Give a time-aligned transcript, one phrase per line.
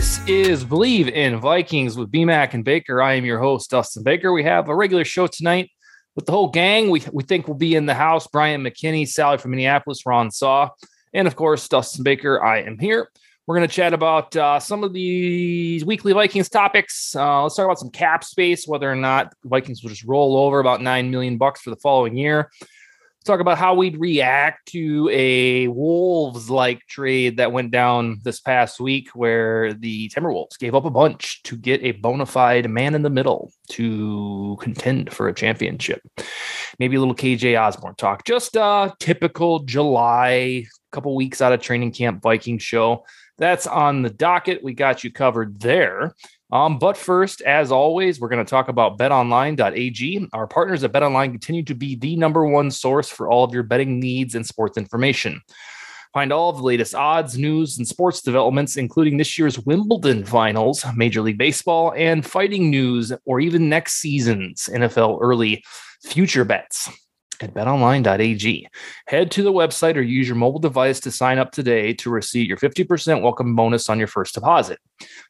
[0.00, 3.02] This is Bleav in Vikings with BMAC and Baker.
[3.02, 4.32] I am your host, Dustin Baker.
[4.32, 5.70] We have a regular show tonight
[6.16, 6.88] with the whole gang.
[6.88, 8.26] We, we think we'll be in the house.
[8.26, 10.70] Bryant McKinnie, Sally from Minneapolis, Ron Saw,
[11.12, 12.42] and of course, Dustin Baker.
[12.42, 13.10] I am here.
[13.46, 17.14] We're going to chat about uh, some of these weekly Vikings topics.
[17.14, 20.60] Uh, let's talk about some cap space, whether or not Vikings will just roll over
[20.60, 22.48] about nine million bucks for the following year
[23.24, 28.80] talk about how we'd react to a Wolves like trade that went down this past
[28.80, 33.02] week, where the Timberwolves gave up a bunch to get a bona fide man in
[33.02, 36.00] the middle to contend for a championship.
[36.78, 41.92] Maybe a little KJ Osborn talk, just a typical July, couple weeks out of training
[41.92, 43.04] camp Viking show.
[43.38, 44.62] That's on the docket.
[44.62, 46.14] We got you covered there.
[46.52, 50.28] Um, but first, as always, we're going to talk about betonline.ag.
[50.32, 53.62] Our partners at betonline continue to be the number one source for all of your
[53.62, 55.40] betting needs and sports information.
[56.12, 60.84] Find all of the latest odds, news, and sports developments, including this year's Wimbledon finals,
[60.96, 65.62] Major League Baseball, and fighting news, or even next season's NFL early
[66.02, 66.90] future bets
[67.40, 68.68] at betonline.ag.
[69.06, 72.48] Head to the website or use your mobile device to sign up today to receive
[72.48, 74.78] your 50% welcome bonus on your first deposit.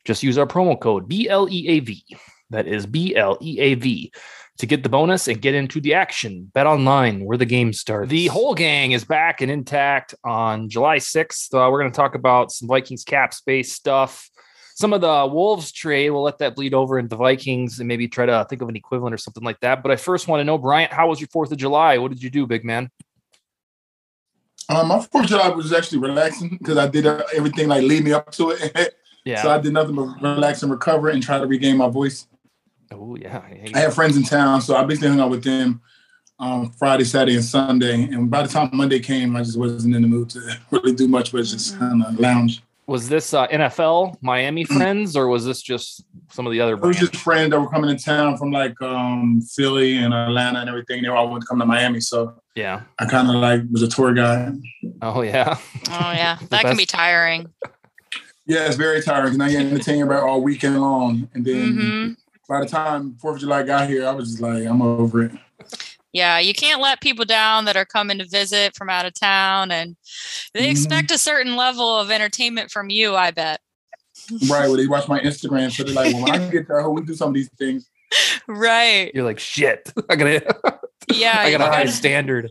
[0.04, 2.03] Just use our promo code BLEAV.
[2.50, 4.10] That is BLEAV
[4.60, 6.50] to get the bonus and get into the action.
[6.53, 8.10] Bet online where the game starts.
[8.10, 11.54] The whole gang is back and intact on July 6th.
[11.54, 14.29] Uh, we're going to talk about some Vikings cap space stuff
[14.75, 18.08] some of the Wolves trade, we'll let that bleed over into the Vikings and maybe
[18.08, 19.82] try to think of an equivalent or something like that.
[19.82, 21.98] But I first want to know, Bryant, how was your Fourth of July?
[21.98, 22.91] What did you do, big man?
[24.69, 28.04] Um, my Fourth of July was actually relaxing because I did uh, everything like lead
[28.04, 28.94] me up to it.
[29.25, 29.42] yeah.
[29.42, 32.26] So I did nothing but relax and recover and try to regain my voice.
[32.92, 33.42] Oh yeah.
[33.75, 35.80] I have friends in town, so I basically hung out with them
[36.41, 38.04] um, Friday, Saturday, and Sunday.
[38.04, 41.06] And by the time Monday came, I just wasn't in the mood to really do
[41.06, 44.76] much, but just kind of lounge was this uh, NFL Miami mm.
[44.76, 46.02] friends, or was this just
[46.32, 46.74] some of the other?
[46.74, 50.58] It was just friends that were coming in town from like um, Philly and Atlanta
[50.58, 51.02] and everything.
[51.02, 53.88] They all wanted to come to Miami, so yeah, I kind of like was a
[53.88, 54.54] tour guide.
[55.02, 55.56] Oh yeah.
[55.88, 57.48] Oh yeah, that can be tiring.
[58.46, 59.38] Yeah, it's very tiring.
[59.38, 62.12] Now you're entertaining about all weekend long, and then mm-hmm.
[62.48, 65.32] by the time Fourth of July got here, I was just like, I'm over it.
[66.12, 69.71] Yeah, you can't let people down that are coming to visit from out of town
[69.71, 69.97] and
[70.54, 70.71] they mm-hmm.
[70.71, 73.60] expect a certain level of entertainment from you, I bet.
[74.48, 74.69] Right.
[74.69, 77.15] Well, they watch my Instagram, so they're like, well, when I get there, we do
[77.15, 77.88] some of these things.
[78.48, 79.12] Right.
[79.15, 79.93] You're like, shit.
[80.10, 80.81] I gotta
[81.12, 81.38] Yeah.
[81.38, 82.50] I got a high standard.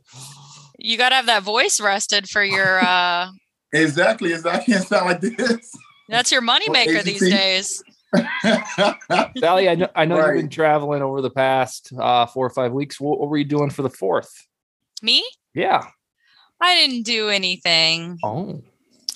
[0.78, 3.30] You gotta have that voice rested for your uh
[3.74, 4.34] Exactly.
[4.34, 4.74] Exactly.
[4.74, 5.76] It sound like this.
[6.08, 7.84] That's your moneymaker these days.
[9.38, 10.34] Sally, I know, I know right.
[10.34, 13.00] you've been traveling over the past uh, four or five weeks.
[13.00, 14.48] What, what, were you doing for the fourth?
[15.02, 15.24] Me?
[15.54, 15.86] Yeah.
[16.62, 18.18] I didn't do anything.
[18.24, 18.64] Oh.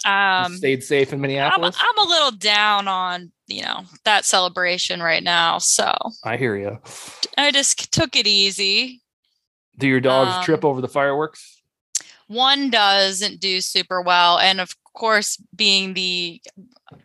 [0.06, 1.78] Um, you stayed safe in Minneapolis.
[1.80, 5.60] I'm, I'm, a little down on you know that celebration right now.
[5.60, 5.94] So
[6.26, 6.80] I hear you.
[7.38, 9.02] I just took it easy.
[9.78, 11.62] Do your dogs um, trip over the fireworks?
[12.28, 16.42] One doesn't do super well, and of course, being the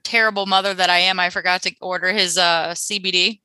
[0.02, 3.40] terrible mother that I am, I forgot to order his uh, CBD.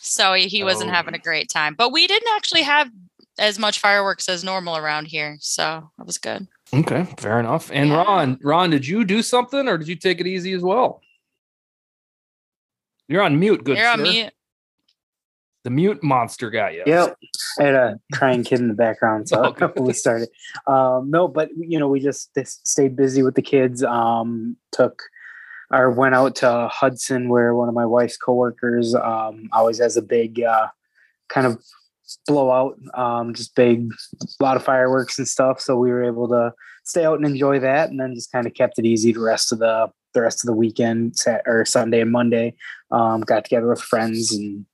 [0.00, 0.94] So he, he wasn't oh.
[0.94, 1.74] having a great time.
[1.74, 2.90] But we didn't actually have
[3.38, 5.36] as much fireworks as normal around here.
[5.40, 6.46] So that was good.
[6.72, 7.70] Okay, fair enough.
[7.72, 8.02] And yeah.
[8.02, 11.00] Ron, Ron, did you do something or did you take it easy as well?
[13.08, 13.92] You're on mute, good You're sir.
[13.92, 14.32] on mute.
[15.64, 16.82] The mute monster got you.
[16.86, 17.16] Yep.
[17.58, 19.80] I had a crying kid in the background, so okay.
[19.80, 20.28] we started.
[20.66, 22.30] Um, no, but you know, we just
[22.66, 23.82] stayed busy with the kids.
[23.82, 25.02] Um, took
[25.70, 30.02] or went out to Hudson, where one of my wife's coworkers um, always has a
[30.02, 30.68] big uh,
[31.28, 31.62] kind of
[32.26, 33.90] blowout, um, just big,
[34.22, 35.60] a lot of fireworks and stuff.
[35.60, 36.52] So we were able to
[36.84, 39.52] stay out and enjoy that, and then just kind of kept it easy the rest
[39.52, 41.16] of the the rest of the weekend,
[41.46, 42.54] or Sunday and Monday.
[42.90, 44.66] Um, got together with friends and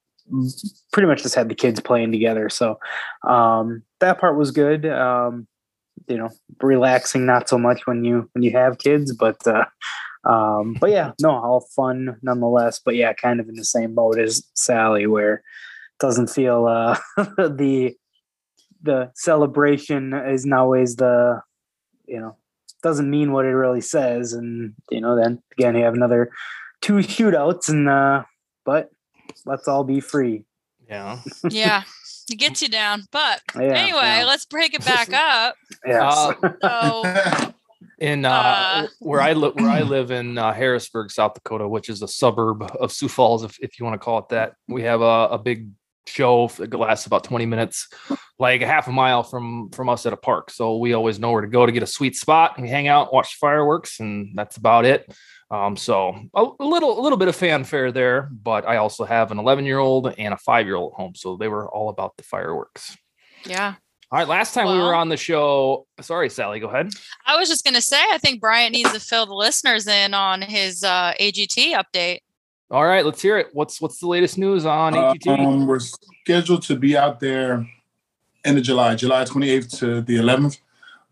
[0.93, 2.49] pretty much just had the kids playing together.
[2.49, 2.79] So
[3.27, 4.87] um, that part was good.
[4.87, 5.47] Um,
[6.09, 6.31] you know,
[6.63, 9.65] relaxing not so much when you when you have kids, but uh,
[10.25, 12.81] um, but yeah, no, all fun nonetheless.
[12.85, 15.43] But yeah, kind of in the same boat as Sally, where it
[16.01, 16.99] doesn't feel uh,
[17.37, 17.95] the
[18.83, 21.41] the celebration is always the
[22.07, 22.37] you know
[22.83, 26.31] doesn't mean what it really says, and you know then again you have another
[26.81, 28.25] two shootouts, and uh,
[28.65, 28.91] but
[29.47, 30.45] let's all be free.
[30.89, 31.21] Yeah.
[31.49, 31.83] yeah.
[32.31, 33.07] It gets you down.
[33.11, 34.25] But yeah, anyway, yeah.
[34.25, 35.57] let's break it back up.
[35.85, 36.09] yeah.
[36.09, 37.53] Uh, so
[37.99, 41.89] in uh, uh, where I live, where I live in uh, Harrisburg, South Dakota, which
[41.89, 44.55] is a suburb of Sioux Falls, if, if you want to call it that.
[44.69, 45.71] We have a, a big
[46.07, 47.89] show that lasts about 20 minutes,
[48.39, 50.51] like a half a mile from from us at a park.
[50.51, 52.53] So we always know where to go to get a sweet spot.
[52.57, 55.13] And we hang out, watch fireworks, and that's about it.
[55.51, 59.33] Um, so a, a little a little bit of fanfare there, but I also have
[59.33, 61.89] an 11 year old and a five year old at home, so they were all
[61.89, 62.97] about the fireworks.
[63.45, 63.75] Yeah.
[64.13, 64.29] All right.
[64.29, 66.91] Last time well, we were on the show, sorry, Sally, go ahead.
[67.27, 70.15] I was just going to say, I think Bryant needs to fill the listeners in
[70.15, 72.21] on his uh, AGT update.
[72.73, 73.49] All right, let's hear it.
[73.53, 75.39] What's what's the latest news on AGT?
[75.39, 77.69] Um, we're scheduled to be out there
[78.45, 80.59] end of July, July 28th to the 11th.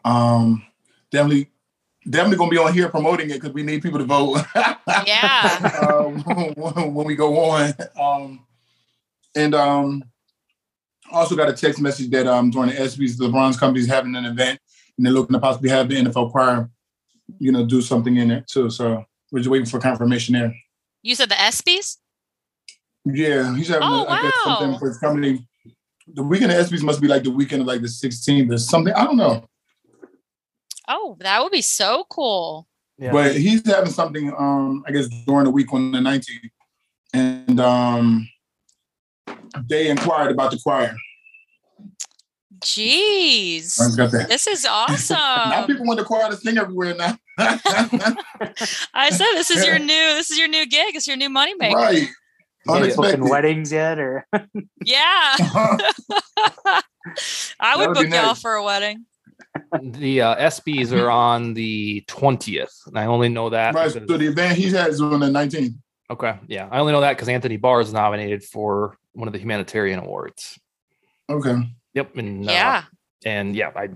[0.04, 0.64] Um,
[1.10, 1.50] definitely,
[2.08, 4.40] definitely gonna be on here promoting it because we need people to vote.
[5.06, 5.88] yeah.
[5.90, 6.22] um,
[6.92, 8.46] when, we go on, um,
[9.34, 10.04] and um,
[11.12, 14.14] also got a text message that um during the ESPYS, the bronze company is having
[14.14, 14.58] an event
[14.96, 16.68] and they're looking to possibly have the NFL choir,
[17.38, 18.68] you know, do something in it too.
[18.70, 20.54] So we're just waiting for confirmation there.
[21.02, 21.98] You said the ESPYS?
[23.04, 25.46] Yeah, he's having oh, a, I guess something for his company.
[26.12, 28.92] The weekend of ESPYS must be like the weekend of like the 16th or something.
[28.92, 29.48] I don't know.
[30.88, 32.66] Oh, that would be so cool.
[32.98, 33.12] Yeah.
[33.12, 36.50] But he's having something um I guess during the week on the 19th.
[37.12, 38.28] And um
[39.68, 40.96] they inquired about the choir.
[42.60, 43.76] Jeez.
[44.28, 45.16] This is awesome.
[45.16, 47.16] now people want the choir to sing everywhere now.
[47.38, 50.96] I said this is your new this is your new gig.
[50.96, 51.76] It's your new money maker.
[51.76, 52.08] Right.
[52.68, 53.22] Unexpected.
[53.22, 54.26] weddings yet or
[54.84, 55.36] Yeah.
[57.60, 59.06] I would, would book y'all for a wedding.
[59.82, 62.86] The uh, ESPYs are on the 20th.
[62.86, 63.74] And I only know that.
[63.74, 63.90] Right.
[63.90, 65.74] So the event he has on the 19th.
[66.10, 66.38] Okay.
[66.46, 66.68] Yeah.
[66.70, 70.58] I only know that because Anthony Barr is nominated for one of the humanitarian awards.
[71.28, 71.56] Okay.
[71.94, 72.16] Yep.
[72.16, 72.82] And uh, yeah.
[72.84, 72.88] Uh,
[73.24, 73.88] and yeah, I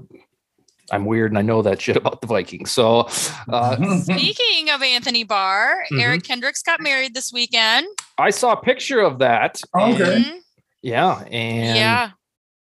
[0.91, 2.70] I'm weird and I know that shit about the Vikings.
[2.70, 3.08] So
[3.49, 6.00] uh, speaking of Anthony Barr, mm-hmm.
[6.00, 7.87] Eric Kendricks got married this weekend.
[8.19, 9.61] I saw a picture of that.
[9.75, 10.23] Okay.
[10.23, 10.38] Mm-hmm.
[10.82, 11.25] Yeah.
[11.31, 12.11] And yeah.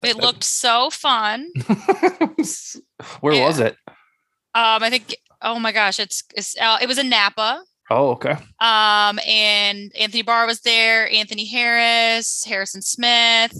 [0.03, 1.51] It looked so fun.
[3.21, 3.45] Where yeah.
[3.45, 3.75] was it?
[4.55, 5.15] Um, I think.
[5.41, 7.63] Oh my gosh, it's, it's uh, it was in Napa.
[7.89, 8.37] Oh, okay.
[8.59, 13.55] Um, and Anthony Barr was there, Anthony Harris, Harrison Smith.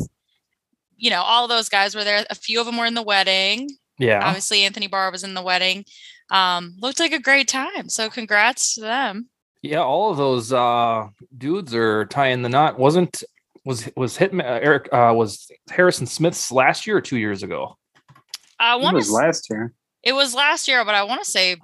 [0.95, 2.25] You know, all those guys were there.
[2.29, 3.69] A few of them were in the wedding.
[3.99, 4.25] Yeah.
[4.25, 5.85] Obviously, Anthony Barr was in the wedding.
[6.31, 7.89] Um, looked like a great time.
[7.89, 9.29] So congrats to them.
[9.61, 11.07] Yeah, all of those uh
[11.37, 12.79] dudes are tying the knot.
[12.79, 13.23] Wasn't
[13.65, 17.77] was was Hitman uh, Eric uh was Harrison Smith's last year or two years ago?
[18.59, 19.73] I want was last year.
[20.03, 21.57] It was last year, but I want to say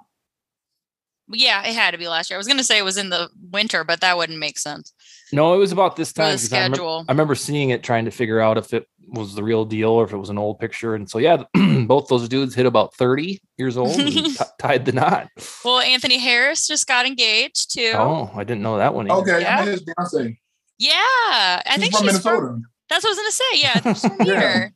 [1.32, 2.36] yeah, it had to be last year.
[2.36, 4.92] I was going to say it was in the winter, but that wouldn't make sense.
[5.32, 6.36] No, it was about this time.
[6.38, 6.58] schedule.
[6.58, 9.64] I remember, I remember, seeing it, trying to figure out if it was the real
[9.64, 10.94] deal or if it was an old picture.
[10.94, 11.44] And so, yeah,
[11.86, 15.28] both those dudes hit about 30 years old and t- tied the knot.
[15.64, 17.92] Well, Anthony Harris just got engaged too.
[17.94, 19.10] Oh, I didn't know that one.
[19.10, 19.36] Either.
[19.36, 19.64] Okay, yeah.
[19.64, 20.36] Beyonce.
[20.80, 22.46] Yeah, I she's think from she's Minnesota.
[22.46, 23.44] From, that's what I was going to say.
[23.54, 24.74] Yeah, she's from here.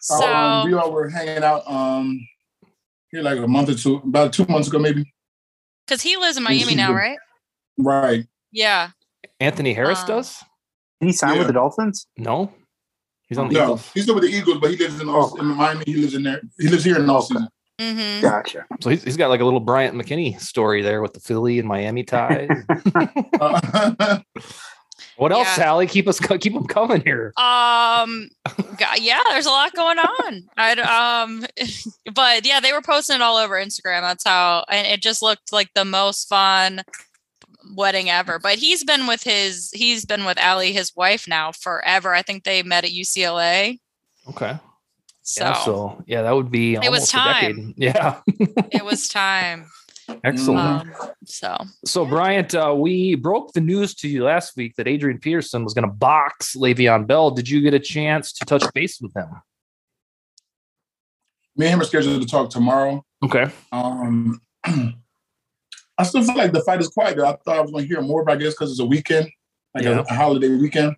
[0.00, 2.20] So um, we all were hanging out um
[3.12, 5.14] here like a month or two, about two months ago, maybe.
[5.86, 7.18] Because he lives in Miami now, right?
[7.78, 8.26] Right.
[8.50, 8.90] Yeah.
[9.38, 10.42] Anthony Harris um, does.
[11.00, 11.38] Did he sign yeah.
[11.38, 12.08] with the Dolphins?
[12.16, 12.52] No.
[13.28, 13.90] He's on the no, Eagles.
[13.94, 15.36] He's still with the Eagles, but he lives in, oh.
[15.36, 15.84] in Miami.
[15.86, 16.40] He lives in there.
[16.58, 17.46] He lives here in Austin.
[17.80, 18.22] Mm-hmm.
[18.22, 18.66] Gotcha.
[18.80, 21.68] So he's, he's got like a little Bryant McKinnie story there with the Philly and
[21.68, 22.48] Miami ties.
[23.40, 24.20] uh,
[25.16, 25.54] what else, yeah.
[25.54, 25.86] Sally?
[25.86, 27.32] Keep us keep them coming here.
[27.36, 28.28] Um,
[28.98, 30.44] yeah, there's a lot going on.
[30.56, 30.72] I
[31.22, 31.46] um,
[32.14, 34.02] but yeah, they were posting it all over Instagram.
[34.02, 36.82] That's how, and it just looked like the most fun
[37.74, 38.38] wedding ever.
[38.38, 42.14] But he's been with his, he's been with Allie, his wife, now forever.
[42.14, 43.78] I think they met at UCLA.
[44.28, 44.58] Okay.
[45.22, 46.74] So yeah, so, yeah that would be.
[46.74, 47.74] It was time.
[47.76, 48.20] Yeah.
[48.70, 49.66] it was time.
[50.24, 50.82] Excellent.
[50.82, 50.92] Um,
[51.24, 55.64] so, so Bryant, uh, we broke the news to you last week that Adrian Peterson
[55.64, 57.30] was going to box Le'Veon Bell.
[57.30, 59.28] Did you get a chance to touch base with him?
[61.56, 63.04] Me and him are scheduled to talk tomorrow.
[63.24, 63.46] Okay.
[63.72, 67.16] Um, I still feel like the fight is quiet.
[67.16, 67.26] Though.
[67.26, 69.28] I thought I was going to hear more, but I guess because it's a weekend,
[69.74, 70.00] like Yeah.
[70.00, 70.94] a, a holiday weekend.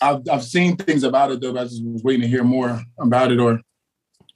[0.00, 1.52] I've I've seen things about it though.
[1.52, 3.60] But I just was waiting to hear more about it, or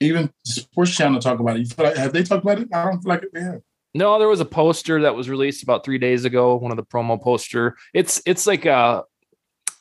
[0.01, 1.59] even Sports Channel talk about it.
[1.59, 2.67] You feel like have they talked about it?
[2.73, 3.61] I don't feel like they have.
[3.95, 6.55] No, there was a poster that was released about three days ago.
[6.55, 7.77] One of the promo poster.
[7.93, 9.03] It's it's like a,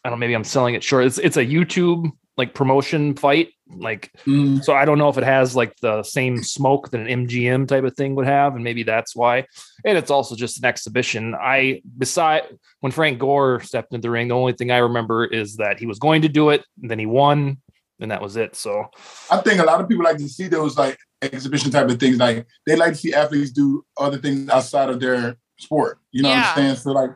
[0.05, 0.17] I don't know.
[0.17, 1.05] Maybe I'm selling it short.
[1.05, 3.49] It's it's a YouTube like promotion fight.
[3.69, 7.27] Like Mm, so, I don't know if it has like the same smoke that an
[7.27, 9.47] MGM type of thing would have, and maybe that's why.
[9.85, 11.35] And it's also just an exhibition.
[11.35, 12.43] I beside
[12.81, 15.87] when Frank Gore stepped into the ring, the only thing I remember is that he
[15.87, 17.59] was going to do it, and then he won,
[17.99, 18.55] and that was it.
[18.55, 18.87] So
[19.29, 20.99] I think a lot of people like to see those like
[21.33, 22.17] exhibition type of things.
[22.19, 25.99] Like they like to see athletes do other things outside of their sport.
[26.13, 26.41] You know Yeah.
[26.41, 26.77] what I'm saying?
[26.77, 27.11] So like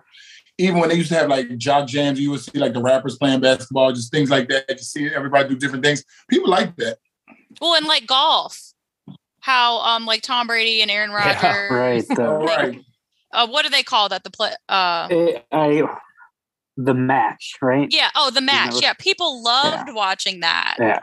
[0.59, 3.17] even when they used to have like jock jams, you would see like the rappers
[3.17, 4.65] playing basketball, just things like that.
[4.69, 6.05] You see everybody do different things.
[6.29, 6.99] People like that.
[7.61, 8.61] Well, and like golf,
[9.41, 12.09] how um like Tom Brady and Aaron Yeah, Rodgers.
[12.09, 12.19] Right.
[12.19, 12.81] All The, right.
[13.33, 14.25] Uh, what do they call that?
[14.25, 14.51] The play.
[14.69, 15.83] Uh, I, I,
[16.79, 17.89] the match, right?
[17.91, 18.09] yeah.
[18.15, 18.73] Oh, the match.
[18.73, 20.77] know- Yeah, people loved watching that.
[20.79, 20.97] Yeah.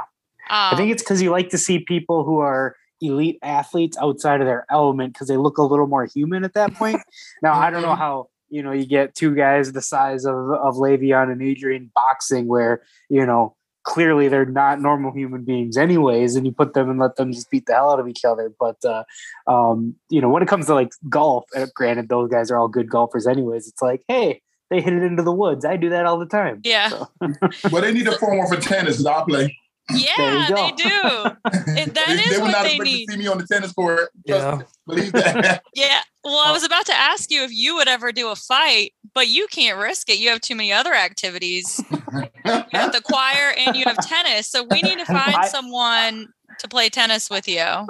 [0.50, 4.42] Um, I think it's because you like to see people who are elite athletes outside
[4.42, 7.02] of their element because they look a little more human at that point.
[7.42, 7.98] now I don't know Mhm.
[7.98, 12.48] how you know you get two guys the size of of Le'Veon and Adrian boxing
[12.48, 17.00] where you know clearly they're not normal human beings anyways and you put them and
[17.00, 19.04] let them just beat the hell out of each other but uh
[19.48, 22.68] um you know when it comes to like golf uh, granted those guys are all
[22.68, 26.06] good golfers anyways it's like hey they hit it into the woods i do that
[26.08, 26.90] all the time yeah.
[26.90, 27.08] So-
[27.72, 28.98] But they need a form one for tennis.
[28.98, 29.56] 'cause I play.
[29.94, 30.90] Yeah, they do.
[31.78, 33.06] It- that is they what would not they expect need.
[33.08, 34.10] to see me on the tennis court.
[34.28, 34.62] Trust Yeah.
[34.88, 35.64] Believe that.
[35.76, 36.00] Yeah.
[36.24, 36.54] Well, I oh.
[36.54, 39.78] was about to ask you if you would ever do a fight, but you can't
[39.78, 40.18] risk it.
[40.18, 41.80] You have too many other activities.
[41.92, 44.48] You have the choir and you have tennis.
[44.48, 46.28] So we need to find I- someone
[46.60, 47.88] to play tennis with you.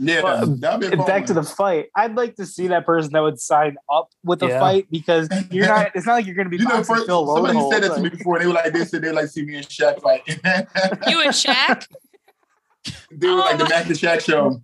[0.00, 1.86] Yeah, Well, that'd be fun back to the fight.
[1.96, 4.60] I'd like to see that person that would sign up with a Yeah.
[4.60, 5.90] fight because you're not.
[5.94, 7.94] It's not like you're going to be You know, first, Phil somebody Loadholt, said that
[7.96, 10.00] to me before, and they were like, they said they like see me and Shaq
[10.00, 10.22] fight.
[11.08, 11.86] You and Shaq?
[13.10, 13.68] they were like the Oh.
[13.68, 14.62] Mac and Shaq show.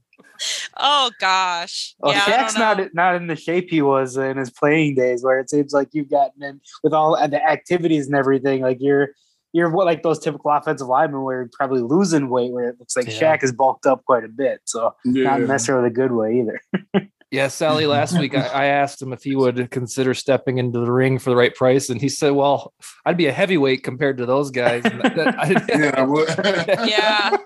[0.77, 1.95] Oh gosh.
[2.01, 5.39] Well, yeah, Shaq's not not in the shape he was in his playing days, where
[5.41, 8.61] it seems like you've gotten in with all the activities and everything.
[8.63, 9.11] Like you're
[9.55, 12.95] you're what like those typical offensive linemen where you're probably losing weight, where it looks
[12.97, 13.37] like Yeah.
[13.37, 14.61] Shaq is bulked up quite a bit.
[14.67, 16.61] So not necessarily the good way either.
[17.31, 17.87] Yeah, Sally.
[17.87, 21.31] Last week, I, I asked him if he would consider stepping into the ring for
[21.31, 22.73] the right price, and he said, "Well,
[23.05, 27.37] I'd be a heavyweight compared to those guys." That- that- Yeah, Yeah.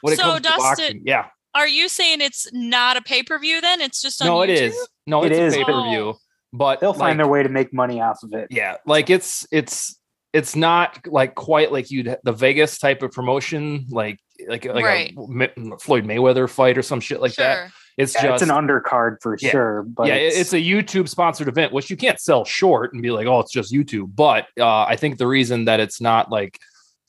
[0.00, 1.26] when So, Dustin- boxing, yeah.
[1.54, 3.82] Are you saying it's not a pay per view then?
[3.82, 4.62] It's just on No, it YouTube?
[4.68, 4.88] is.
[5.06, 5.54] No, It it's is.
[5.54, 6.18] a pay per view, Oh.
[6.54, 8.46] but They'll like, find their way to make money off of it.
[8.50, 9.98] yeah, like it's it's
[10.32, 14.18] it's not like quite like you'd the Vegas type of promotion, like
[14.48, 15.14] like like Right.
[15.16, 17.44] a Floyd Mayweather fight or some shit like sure.
[17.44, 17.70] that.
[17.98, 19.50] It's Yeah, just it's an undercard for Yeah.
[19.50, 19.82] sure.
[19.82, 23.10] But yeah, it- it's, a YouTube sponsored event, which you can't sell short and be
[23.10, 24.14] like, oh, it's just YouTube.
[24.14, 26.58] But uh, I think the reason that it's not like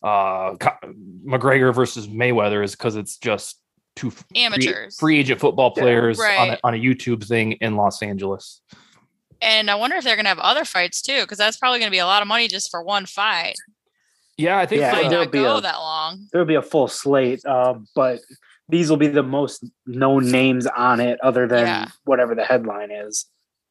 [0.04, 0.56] uh,
[1.26, 3.60] McGregor versus Mayweather is because it's just
[3.96, 4.98] two f- free, Amateurs.
[5.00, 5.84] free agent football Yeah.
[5.84, 8.62] players on, a, on a YouTube thing in Los Angeles.
[9.42, 11.88] And I wonder if they're going to have other fights too, because that's probably going
[11.90, 13.56] to be a lot of money just for one fight.
[14.38, 15.02] Yeah, I think Yeah, so.
[15.02, 16.28] Might there'll not be go a- that long.
[16.32, 18.20] there'll be a full slate, uh, but
[18.70, 21.86] these will be the most known names on it, other than Yeah.
[22.06, 23.26] whatever the headline is.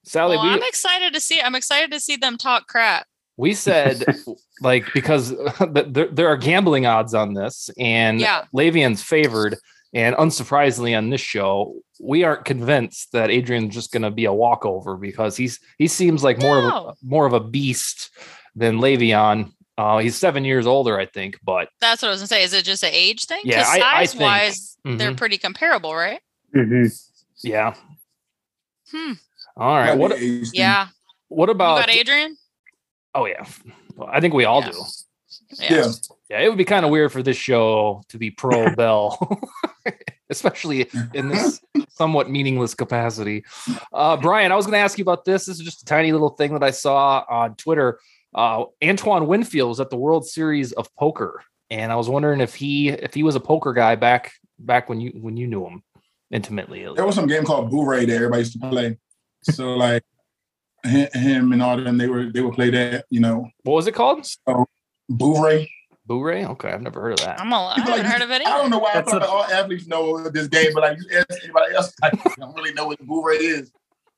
[0.04, 1.40] Sally, well, we, I'm excited to see.
[1.40, 3.06] I'm excited to see them talk crap.
[3.36, 4.04] we said
[4.60, 5.34] like because
[5.70, 8.44] there, there are gambling odds on this and Yeah.
[8.54, 9.56] Le'Veon's favored
[9.92, 14.32] and unsurprisingly on this show we aren't convinced that Adrian's just going to be a
[14.32, 18.10] walkover because he's he seems like more of a more of a beast
[18.54, 22.28] than Le'Veon uh, he's seven years older I think but That's what I was going
[22.28, 22.42] to say.
[22.44, 23.40] Is it just an age thing?
[23.44, 25.16] Yeah, I- I size wise, they're Mhm.
[25.16, 26.20] pretty comparable, right?
[26.54, 26.86] Mm-hmm.
[27.48, 27.74] yeah
[28.92, 29.12] Hmm.
[29.56, 30.88] all right what Yeah.
[31.28, 32.36] what You about got Adrian?
[33.14, 33.44] oh yeah
[33.96, 34.70] Well, I think we all Yeah.
[34.70, 34.82] do
[35.58, 35.86] Yeah.
[36.28, 39.40] Yeah, it would be kind of weird for this show to be pro Bell,
[40.30, 43.44] especially in this somewhat meaningless capacity.
[43.92, 45.46] Uh, Brian, I was going to ask you about this.
[45.46, 47.98] This is just a tiny little thing that I saw on Twitter.
[48.32, 52.54] Uh, Antoine Winfield was at the World Series of Poker, and I was wondering if
[52.54, 55.82] he if he was a poker guy back back when you when you knew him
[56.30, 56.86] intimately.
[56.94, 58.98] There was some game called Boo Ray that everybody used to play.
[59.42, 60.04] So like
[60.84, 63.94] him and all them, they were they would play that, you know, What was it
[63.94, 64.24] called?
[64.46, 64.64] Boo
[65.18, 65.70] Ray.
[66.06, 66.44] Boo-ray?
[66.44, 67.40] Okay, I've never heard of that.
[67.40, 69.22] I'm a, I People haven't like- heard of it I don't know why I thought
[69.22, 72.72] a- all athletes know this game, but like you ask anybody else, I don't really
[72.72, 73.70] know what Boo Ray is.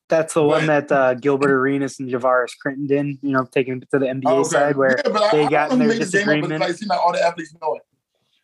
[0.09, 3.87] That's the one that uh, Gilbert Arenas and Javaris Critton did, you know, taking it
[3.91, 4.49] to the NBA okay.
[4.49, 6.61] side where, yeah, but they I got don't in their make this game up, disagreement.
[6.61, 7.81] like, it seems like all the athletes know it.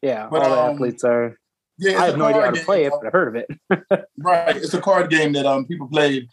[0.01, 1.37] yeah, But, all the um, athletes are.
[1.77, 2.65] Yeah, I have no idea how card to game.
[2.65, 3.43] play it, but I heard of
[3.89, 4.05] it.
[4.17, 6.27] Right, it's a card game that um people played,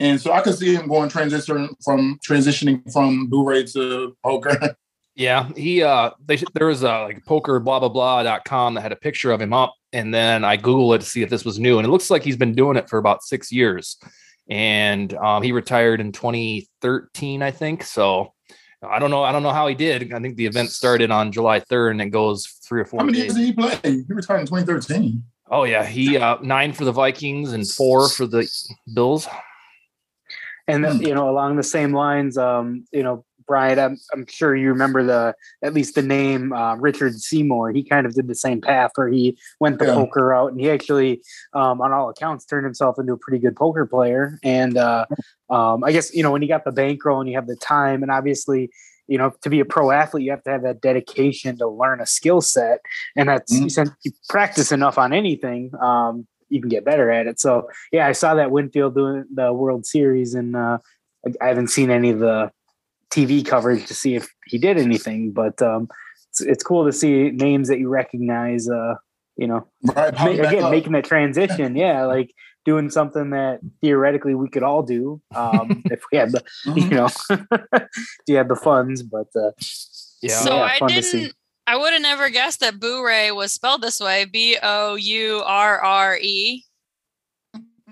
[0.00, 4.58] and so I could see him going transition from transitioning from Blu-ray to poker.
[5.18, 8.96] Yeah, he uh they there was a like poker blah blah blah.com that had a
[8.96, 11.78] picture of him up and then I googled it to see if this was new
[11.78, 13.98] and it looks like he's been doing it for about 6 years.
[14.48, 17.82] And um he retired in 2013 I think.
[17.82, 18.32] So
[18.80, 20.12] I don't know I don't know how he did.
[20.12, 23.06] I think the event started on July 3rd and it goes 3 or 4 How
[23.06, 23.24] many days.
[23.24, 23.76] years did he play?
[23.82, 25.24] He retired in 2013.
[25.50, 28.48] Oh yeah, he uh 9 for the Vikings and 4 for the
[28.94, 29.26] Bills.
[30.68, 31.02] And Hmm.
[31.02, 35.02] you know, along the same lines, um, you know, Brian, I'm, I'm sure you remember
[35.02, 37.72] the at least the name uh, Richard Seymour.
[37.72, 39.94] He kind of did the same path where he went the Yeah.
[39.94, 41.22] poker route, and he actually,
[41.54, 44.38] um, on all accounts, turned himself into a pretty good poker player.
[44.44, 45.06] And uh,
[45.50, 48.02] um, I guess you know when you got the bankroll and you have the time,
[48.02, 48.70] and obviously,
[49.06, 52.00] you know, to be a pro athlete, you have to have that dedication to learn
[52.02, 52.80] a skill set,
[53.16, 53.94] and that's Mhm.
[54.04, 55.72] you, practice enough on anything.
[55.80, 57.40] Um, you can get better at it.
[57.40, 60.78] So yeah, I saw that Winfield doing the World Series, and uh,
[61.40, 62.50] I haven't seen any of the
[63.10, 65.88] TV coverage to see if he did anything, but um,
[66.30, 68.68] it's, it's cool to see names that you recognize.
[68.68, 68.94] Uh,
[69.36, 70.70] you know, Right, ma- again, up.
[70.72, 71.76] making that transition.
[71.76, 72.32] Yeah, like
[72.64, 76.90] doing something that theoretically we could all do um, if we had the, you Mhm.
[76.90, 77.38] know,
[77.82, 77.88] if
[78.26, 79.02] you had the funds.
[79.02, 79.52] But uh,
[80.22, 80.40] Yeah.
[80.40, 81.20] So Yeah, I fun to see.
[81.20, 81.34] didn't.
[81.68, 85.80] I would have never guessed that Boo-ray was spelled this way: B O U R
[85.80, 86.64] R E,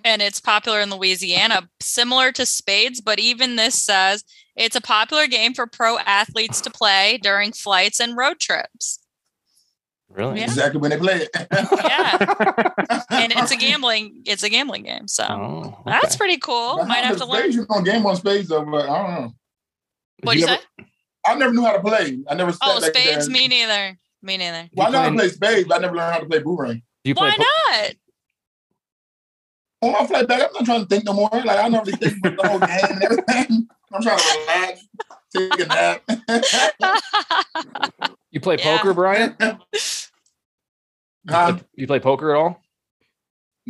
[0.06, 3.00] and it's popular in Louisiana, similar to spades.
[3.00, 8.00] But even this says it's a popular game for pro athletes to play during flights
[8.00, 9.00] and road trips.
[10.08, 10.38] Really?
[10.38, 10.44] Yeah.
[10.44, 11.30] exactly when they play it.
[11.76, 14.22] Yeah, and it's a gambling.
[14.24, 15.08] It's a gambling game.
[15.08, 16.76] So Oh, that's pretty cool.
[16.78, 17.40] But Might have to learn.
[17.52, 19.32] spades, You know, game on spades though, but I don't know.
[20.22, 20.84] What do you never- say?
[21.26, 22.18] I never knew how to play.
[22.30, 22.52] I never.
[22.52, 23.24] sat Oh, back spades.
[23.26, 23.98] and- Me neither.
[24.22, 24.68] Me neither.
[24.74, 26.82] Well, I know how to play spades, but I never learned how to play boomerang.
[27.04, 27.42] Do you play Why po-
[27.82, 27.94] not?
[29.86, 31.28] On my flight back, I'm not trying to think no more.
[31.32, 33.68] Like I know everything about the whole game and everything.
[33.92, 34.86] I'm trying to relax,
[35.34, 36.02] take a nap.
[38.30, 38.76] You play Yeah.
[38.76, 39.34] poker, Brian?
[41.28, 41.58] Huh?
[41.74, 42.60] You play poker at all?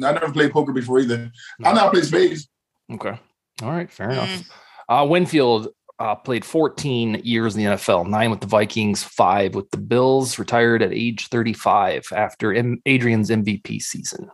[0.03, 1.31] I never played poker before either.
[1.65, 2.49] I now play spades.
[2.93, 3.17] Okay.
[3.63, 3.91] All right.
[3.91, 4.29] Fair enough.
[4.29, 4.51] Mm.
[4.89, 9.71] Uh, Winfield uh, played 14 years in the NFL, nine with the Vikings, five with
[9.71, 14.29] the Bills, retired at age 35 after M- Adrian's MVP season.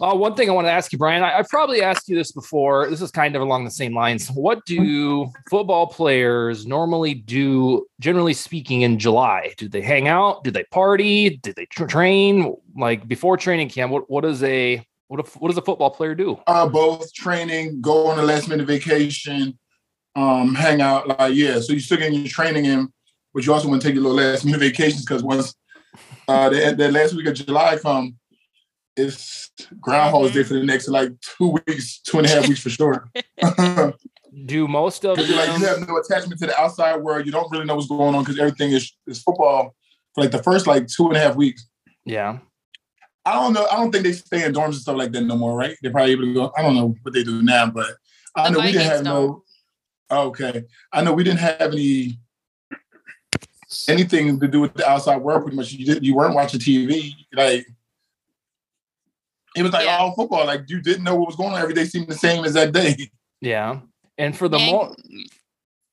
[0.00, 2.32] Uh, one thing I want to ask you, Brian, I, I've probably asked you this
[2.32, 2.88] before.
[2.90, 4.28] This is kind of along the same lines.
[4.28, 9.54] What do football players normally do, generally speaking, in July?
[9.56, 10.42] Do they hang out?
[10.42, 11.36] Do they party?
[11.36, 12.54] Do they tr- train?
[12.76, 16.14] Like before training camp, what, what does a what, a, what does a football player
[16.14, 16.40] do?
[16.46, 19.56] Uh, both training, go on a last minute vacation,
[20.16, 21.06] um, hang out.
[21.06, 22.88] Like yeah, so you're still getting your training in,
[23.32, 25.54] but you also want to take your little last minute vacations because once
[26.26, 28.16] uh, the, the last week of July come,
[28.96, 32.70] it's Groundhog's Day for the next like two weeks, two and a half weeks for
[32.70, 33.10] sure.
[34.46, 37.24] Do most of Because like you have no attachment to the outside world.
[37.24, 39.74] You don't really know what's going on because everything is is football
[40.14, 41.68] for like the first like two and a half weeks.
[42.04, 42.38] Yeah.
[43.24, 43.66] I don't know.
[43.70, 45.76] I don't think they stay in dorms and stuff like that no more, right?
[45.80, 46.52] They're probably able to go.
[46.56, 47.96] I don't know what they do now, but
[48.36, 49.44] I The know we didn't Vikings have no.
[50.10, 52.18] Okay, I know we didn't have any
[53.88, 55.42] anything to do with the outside world.
[55.42, 57.12] Pretty much, you did, you weren't watching TV.
[57.32, 57.66] Like
[59.56, 59.98] it was like Yeah.
[59.98, 60.46] all football.
[60.46, 61.60] Like you didn't know what was going on.
[61.60, 63.10] Every day seemed the same as that day.
[63.40, 63.80] Yeah.
[64.18, 64.94] And for the Yank- mo-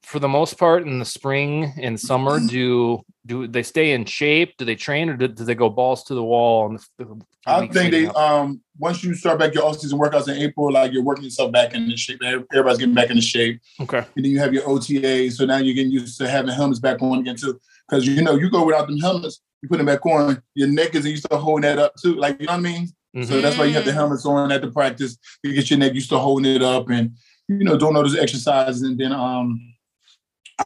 [0.04, 4.56] for the most part in the spring and summer, do do they stay in shape?
[4.58, 6.64] Do they train or do, do they go balls to the wall?
[6.66, 8.16] On the, the I think they up?
[8.16, 11.52] um once you start back your off season workouts in April, like you're working yourself
[11.52, 12.20] back into shape.
[12.24, 13.62] Everybody's getting back into shape.
[13.80, 14.00] okay.
[14.16, 15.30] and then you have your OTA.
[15.32, 17.60] So now you're getting used to having helmets back on again too.
[17.88, 20.96] Because you know, you go without them helmets, you put them back on, your neck
[20.96, 22.16] is used to holding that up too.
[22.16, 22.88] Like you know what I mean?
[23.14, 23.42] So Mhm.
[23.42, 23.96] that's why you have the Mm.
[23.96, 27.12] helmets on at the practice to get your neck used to holding it up and
[27.50, 28.82] you know doing all those exercises.
[28.84, 29.60] And then um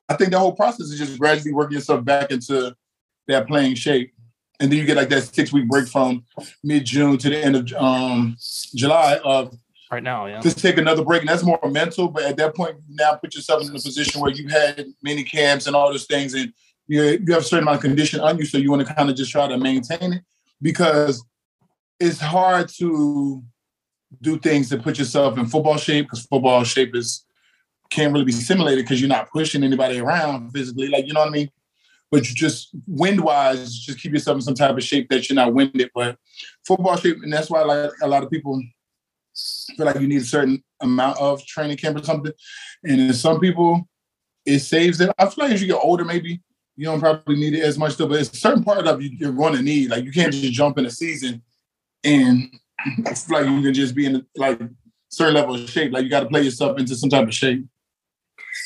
[0.10, 2.76] I think the whole process is just gradually working yourself back into
[3.28, 4.14] that playing shape.
[4.60, 6.24] And then you get like that six week break from
[6.64, 8.38] mid June to the end of um
[8.76, 9.58] July of
[9.92, 10.40] right now, yeah.
[10.42, 11.22] just take another break.
[11.22, 12.10] And that's more mental.
[12.10, 15.24] But at that point, you now put yourself in a position where you had many
[15.24, 16.54] camps and all those things, and
[16.88, 19.10] you you have a certain amount of condition on you, so you want to kind
[19.10, 20.22] of just try to maintain it
[20.62, 21.24] because
[22.00, 23.44] it's hard to
[24.22, 27.26] do things to put yourself in football shape because football shape is
[27.90, 31.30] can't really be simulated because you're not pushing anybody around physically, like you know what
[31.30, 31.50] I mean.
[32.12, 35.36] But you just wind wise, just keep yourself in some type of shape that you're
[35.36, 35.90] not winded.
[35.94, 36.18] But
[36.66, 38.62] football shape, and that's why like a lot of people
[39.76, 42.32] feel like you need a certain amount of training camp or something.
[42.84, 43.88] And then some people,
[44.46, 45.12] it saves it.
[45.18, 46.42] I feel like as you get older, maybe
[46.76, 49.10] you don't probably need it as much though, but it's a certain part of you
[49.18, 49.90] you're going to need.
[49.90, 51.42] Like you can't just jump in a season
[52.06, 52.50] and
[53.30, 54.62] like you can just be in like
[55.10, 55.92] certain level of shape.
[55.92, 57.66] Like you got to play yourself into some type of shape.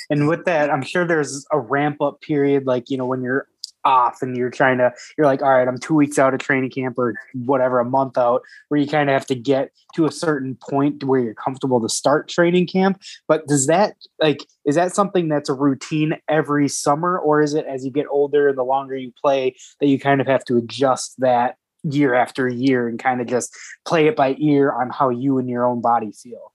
[0.09, 3.47] And with that, I'm sure there's a ramp up period, like you know when you're
[3.85, 6.69] off and you're trying to you're like all right i'm two weeks out of training
[6.69, 10.11] camp or whatever a month out where you kind of have to get to a
[10.11, 14.93] certain point where you're comfortable to start training camp but does that like is that
[14.93, 18.63] something that's a routine every summer or is it as you get older and the
[18.63, 22.99] longer you play that you kind of have to adjust that year after year and
[22.99, 26.53] kind of just play it by ear on how you and your own body feel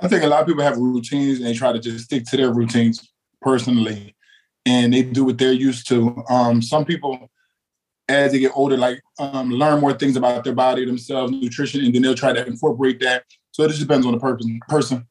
[0.00, 2.36] i think a lot of people have routines and they try to just stick to
[2.36, 4.16] their routines personally
[4.66, 6.22] and they do what they're used to.
[6.28, 7.30] Um, some people,
[8.08, 11.94] as they get older, like um, learn more things about their body, themselves, nutrition, and
[11.94, 13.24] then they'll try to incorporate that.
[13.52, 14.60] So it just depends on the person.
[14.68, 15.06] Person.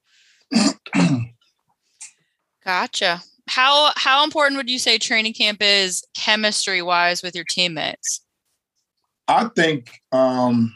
[2.65, 3.23] gotcha.
[3.47, 8.21] How how important would you say training camp is chemistry wise with your teammates?
[9.27, 10.75] I think um,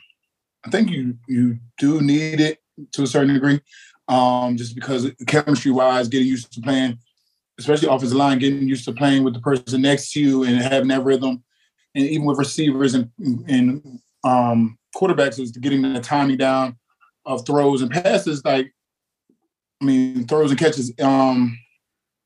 [0.66, 2.60] I think you you do need it
[2.94, 3.60] to a certain degree,
[4.08, 6.98] um, just because chemistry wise, getting used to playing
[7.60, 10.88] especially offensive line, getting used to playing with the person next to you and having
[10.88, 11.44] that rhythm,
[11.94, 13.10] and even with receivers and
[13.48, 16.78] and um, quarterbacks is getting the timing down
[17.26, 18.44] of throws and passes.
[18.44, 18.74] Like,
[19.82, 20.92] I mean, throws and catches.
[21.00, 21.58] Um,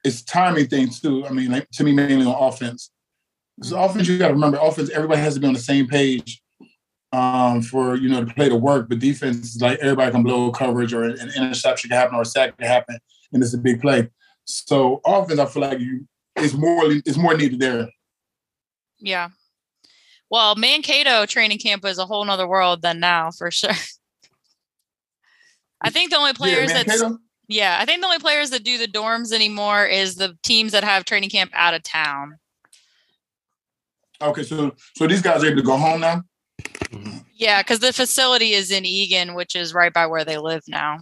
[0.04, 1.26] it's timing things too.
[1.26, 2.92] I mean, like, to me, mainly on offense.
[3.62, 4.90] So offense, you got to remember, offense.
[4.90, 6.42] Everybody has to be on the same page
[7.12, 8.90] um, for you know to play to work.
[8.90, 12.26] But defense is like everybody can blow coverage or an interception can happen or a
[12.26, 12.98] sack can happen,
[13.32, 14.10] and it's a big play.
[14.46, 17.90] So offense, I feel like you it's more it's more needed there.
[19.00, 19.30] Yeah.
[20.30, 23.72] Well, Mankato training camp is a whole nother world than now for sure.
[25.82, 28.78] I think the only players yeah, that yeah, I think the only players that do
[28.78, 32.40] the dorms anymore is the teams that have training camp out of town.
[34.24, 36.24] Okay, so so these guys are able to go home now.
[37.36, 41.00] Yeah, because the facility is in Eagan, which is right by where they live now.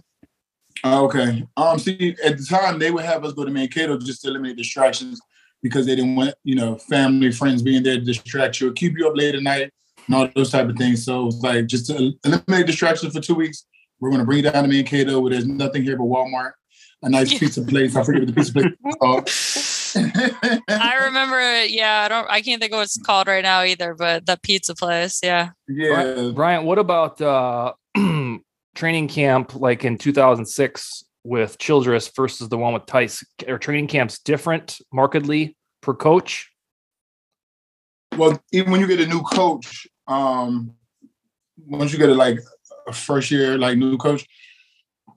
[0.84, 1.46] Okay.
[1.56, 1.78] Um.
[1.78, 5.20] See, at the time they would have us go to Mankato just to eliminate distractions
[5.62, 8.98] because they didn't want you know family friends being there to distract you or keep
[8.98, 9.70] you up late at night
[10.06, 11.04] and all those type of things.
[11.04, 13.66] So it's like just to eliminate distractions for two weeks.
[14.00, 16.52] We're going to bring you down to Mankato where there's nothing here but Walmart,
[17.02, 17.94] a nice pizza place.
[17.94, 18.72] I forget what the pizza place
[19.96, 21.70] I remember it.
[21.70, 22.30] Yeah, I don't.
[22.30, 23.94] I can't think of what it's called right now either.
[23.94, 25.20] But the pizza place.
[25.22, 25.50] Yeah.
[25.68, 26.30] Yeah.
[26.34, 27.72] Brian, what about uh,
[28.74, 33.24] training camp like in 2006 with Childress versus the one with Tice?
[33.48, 36.50] Are training camps different markedly per coach?
[38.16, 40.74] Well, even when you get a new coach, um,
[41.66, 42.38] once you get a like
[42.86, 44.26] a first year like new coach,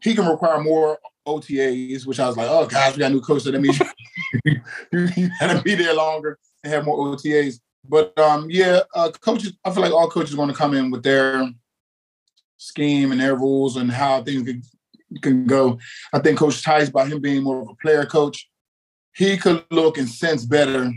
[0.01, 3.21] he can require more OTAs, which I was like, oh gosh, we got a new
[3.21, 3.79] coach, so that means
[4.43, 7.59] you, gotta be there longer and have more OTAs.
[7.87, 11.03] But um, yeah, uh, coaches, I feel like all coaches want to come in with
[11.03, 11.49] their
[12.57, 14.63] scheme and their rules and how things can,
[15.21, 15.79] can go.
[16.13, 18.49] I think Coach Tice, by him being more of a player coach,
[19.13, 20.91] he could look and sense better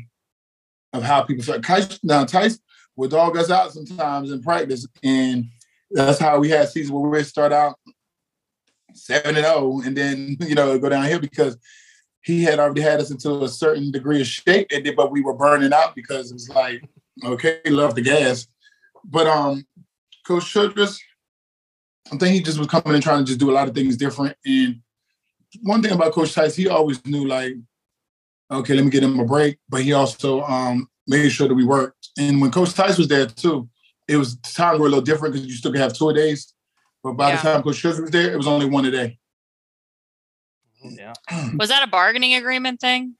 [0.93, 1.63] of how people start.
[1.63, 2.59] Tice, now Tice
[2.97, 5.47] would dog us out sometimes in practice, and
[5.91, 7.79] that's how we had seasons where we start out
[8.95, 11.57] seven and zero, oh, and then you know go down here because
[12.29, 15.33] he had already had us into a certain degree of shape, and but we were
[15.33, 16.87] burning out because it was like,
[17.25, 18.47] okay, love the gas.
[19.03, 19.67] But um,
[20.27, 21.01] Coach Childress,
[22.13, 23.97] I think he just was coming and trying to just do a lot of things
[23.97, 24.37] different.
[24.45, 24.83] And
[25.63, 27.55] one thing about Coach Tice, he always knew like,
[28.51, 29.57] okay, let me get him a break.
[29.67, 32.11] But he also um, made sure that we worked.
[32.19, 33.71] And when Coach Tice was there too,
[34.07, 36.53] it was times were a little different because you still could have two days.
[37.03, 37.37] But by yeah.
[37.37, 39.19] the time Coach Childress was there, it was only one a day.
[40.83, 41.13] Yeah.
[41.59, 43.15] was that a bargaining agreement thing?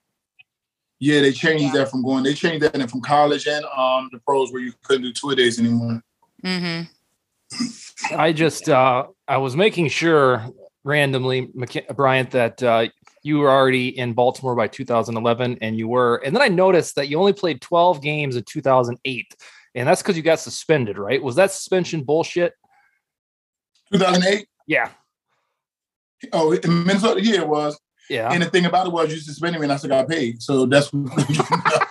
[0.99, 1.71] Yeah, they changed yeah.
[1.73, 2.23] that from going.
[2.23, 5.35] They changed that from college and um, the pros where you couldn't do two a
[5.35, 6.03] days anymore.
[6.43, 8.15] Mm-hmm.
[8.17, 10.45] I just uh, I was making sure
[10.83, 12.87] randomly, McK- Bryant, that uh,
[13.23, 16.17] you were already in Baltimore by 2011, and you were.
[16.17, 19.35] And then I noticed that you only played 12 games in 2008,
[19.75, 21.21] and that's because you got suspended, right?
[21.21, 22.53] Was that suspension bullshit?
[23.93, 24.47] 2008.
[24.67, 24.89] Yeah.
[26.33, 27.79] Oh, in Minnesota, yeah, it was.
[28.09, 28.31] Yeah.
[28.31, 30.41] And the thing about it was, you suspended me, and I still got paid.
[30.41, 31.13] So that's what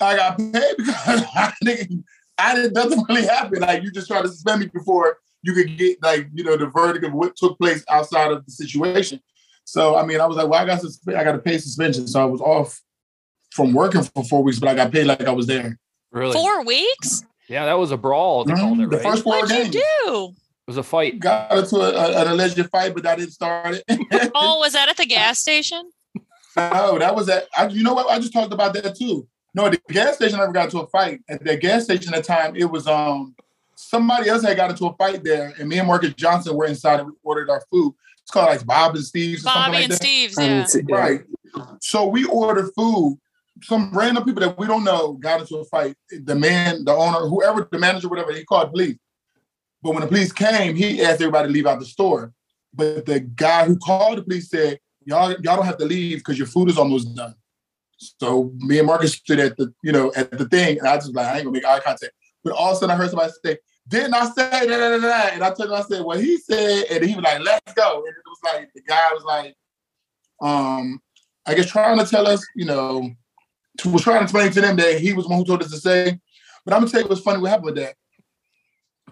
[0.00, 2.04] I got paid because I didn't
[2.38, 3.60] I didn't nothing really happen.
[3.60, 6.66] Like you just tried to suspend me before you could get like you know the
[6.66, 9.20] verdict of what took place outside of the situation.
[9.64, 12.06] So I mean, I was like, well, I got susp- I got a pay suspension,
[12.06, 12.80] so I was off
[13.50, 15.78] from working for four weeks, but I got paid like I was there.
[16.12, 16.32] Really?
[16.32, 17.24] Four weeks?
[17.48, 18.44] Yeah, that was a brawl.
[18.44, 18.62] They mm-hmm.
[18.62, 18.90] called it, right?
[18.90, 19.74] The first four What'd games.
[19.74, 20.34] you do?
[20.68, 21.18] It was a fight.
[21.18, 24.30] Got into a, a, an alleged fight, but I didn't start it.
[24.34, 25.90] oh, was that at the gas station?
[26.54, 27.46] No, that was at.
[27.56, 28.10] I, you know what?
[28.10, 29.26] I just talked about that too.
[29.54, 31.20] No, at the gas station I never got into a fight.
[31.26, 33.34] At the gas station at the time, it was um
[33.76, 37.00] somebody else had got into a fight there, and me and Marcus Johnson were inside
[37.00, 37.94] and we ordered our food.
[38.20, 39.96] It's called like Bob and Steve's or Bobby something like and that.
[40.02, 40.60] Steve's, And yeah.
[40.64, 40.94] it's- yeah.
[40.94, 41.20] Right.
[41.80, 43.18] So we ordered food.
[43.62, 45.96] Some random people that we don't know got into a fight.
[46.10, 48.98] The man, the owner, whoever, the manager, whatever, he called police.
[49.82, 52.32] But when the police came, he asked everybody to leave out the store.
[52.74, 56.38] But the guy who called the police said, "Y'all, y'all don't have to leave because
[56.38, 57.34] your food is almost done."
[57.98, 61.14] So me and Marcus stood at the, you know, at the thing, and I just
[61.14, 62.12] like, I ain't gonna make eye contact.
[62.44, 64.98] But all of a sudden, I heard somebody say, "Didn't I say that?" da, da,
[64.98, 67.40] da, da?" And I told him, I said, "Well, he said," and he was like,
[67.40, 69.54] "Let's go." And it was like the guy was like,
[70.40, 71.00] um,
[71.46, 73.10] I guess trying to tell us, you know,
[73.78, 75.70] to, was trying to explain to them that he was the one who told us
[75.70, 76.18] to say.
[76.64, 77.40] But I'm gonna tell you what's funny.
[77.40, 77.94] What happened with that?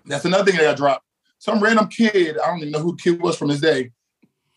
[0.06, 1.04] That's another thing that got dropped.
[1.38, 3.90] Some random kid, I don't even know who the kid was from his day,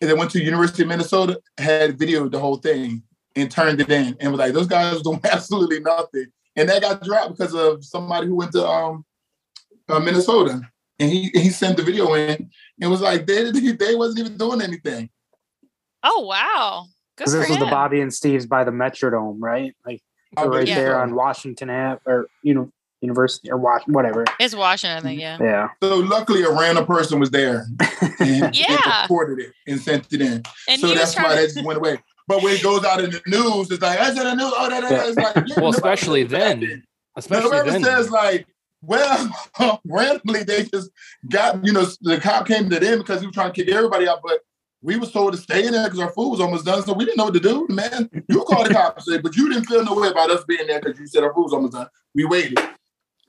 [0.00, 3.02] and then went to University of Minnesota, had videoed the whole thing
[3.36, 7.02] and turned it in, and was like, "Those guys doing absolutely nothing," and that got
[7.02, 9.04] dropped because of somebody who went to um,
[9.88, 10.62] uh, Minnesota,
[10.98, 14.62] and he he sent the video in and was like, "They they wasn't even doing
[14.62, 15.10] anything."
[16.02, 16.86] Oh wow.
[17.16, 17.66] Because for this was the.
[17.66, 19.74] Bobby and Steve's by the Metrodome, right?
[19.84, 20.00] Like
[20.36, 20.76] I right Yeah.
[20.76, 24.24] there on Washington Ave or you know University or Wash whatever.
[24.38, 25.38] It's Washington, I think, yeah.
[25.40, 25.68] Yeah.
[25.82, 27.66] So luckily, a random person was there
[28.20, 28.66] and Yeah.
[28.84, 30.42] they recorded it and sent it in.
[30.68, 31.98] And so that's why trying that just went away.
[32.28, 34.52] But when it goes out in the news, it's like I said, the news.
[34.56, 35.08] Oh, that, that, that.
[35.08, 36.82] It's like, yeah, Well, especially then.
[37.16, 37.82] Especially Whoever then.
[37.82, 38.46] says like,
[38.82, 39.30] well,
[39.84, 40.90] randomly they just
[41.28, 44.08] got you know the cop came to them because he was trying to kick everybody
[44.08, 44.40] out, but
[44.82, 47.04] we was told to stay in there because our food was almost done, so we
[47.04, 47.66] didn't know what to do.
[47.68, 50.80] Man, you called the cops, but you didn't feel no way about us being there
[50.80, 51.88] because you said our food was almost done.
[52.14, 52.58] We waited,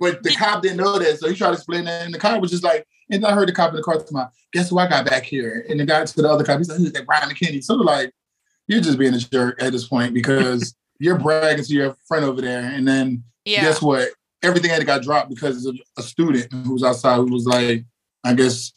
[0.02, 2.42] but the cop didn't know that, so he tried to explain that, and the cop
[2.42, 4.80] was just like, and I heard the cop in the car come out, guess who
[4.80, 5.64] I got back here?
[5.70, 7.64] And the guy to the other cop, he's like, who's that Bryant McKinnie?
[7.64, 8.12] So like,
[8.68, 12.42] you're just being a jerk at this point because you're bragging to your friend over
[12.42, 13.62] there, and then Yeah.
[13.62, 14.10] guess what?
[14.44, 17.86] Everything had to got dropped because of a student who was outside who was like,
[18.24, 18.72] I guess,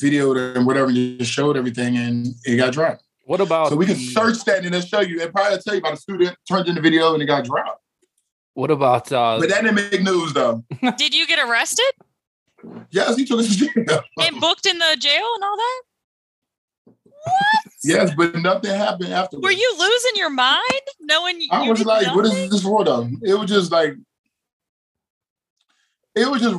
[0.00, 3.02] videoed and whatever, and just showed everything, and it got dropped.
[3.24, 5.20] What about So we can the- search that and then it'll show you.
[5.20, 7.80] It probably tell you about a student turned in the video and it got dropped.
[8.54, 10.64] What about uh But that didn't make news though.
[10.96, 11.92] Did you get arrested
[12.90, 14.02] Yes, he took us to jail.
[14.20, 15.82] and booked in the jail and all that?
[17.22, 17.72] What?
[17.84, 19.44] yes, but nothing happened afterwards.
[19.44, 22.44] Were you losing your mind knowing I you was did like, what nothing?
[22.44, 23.08] is this for though?
[23.22, 23.94] It was just like,
[26.14, 26.56] it was just,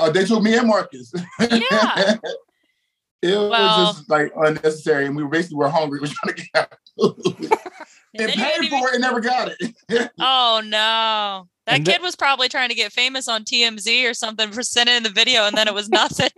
[0.00, 1.10] uh, they took me and Marcus.
[1.40, 2.16] Yeah.
[3.22, 5.06] it Well- was just like unnecessary.
[5.06, 6.00] And we basically were hungry.
[6.00, 7.78] We were trying to get out.
[8.18, 9.74] And and then paid didn't even- for it and never got it.
[10.18, 11.48] Oh no.
[11.66, 14.62] That And kid that- was probably trying to get famous on TMZ or something for
[14.62, 16.30] sending in the video and then it was nothing.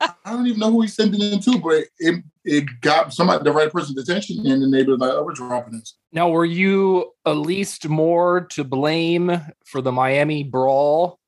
[0.00, 3.50] I don't even know who he sent it into, but it it got somebody the
[3.52, 7.10] right person's attention, and then they were like, "Oh, we're dropping this." now were you
[7.26, 11.18] at least more to blame for the Miami brawl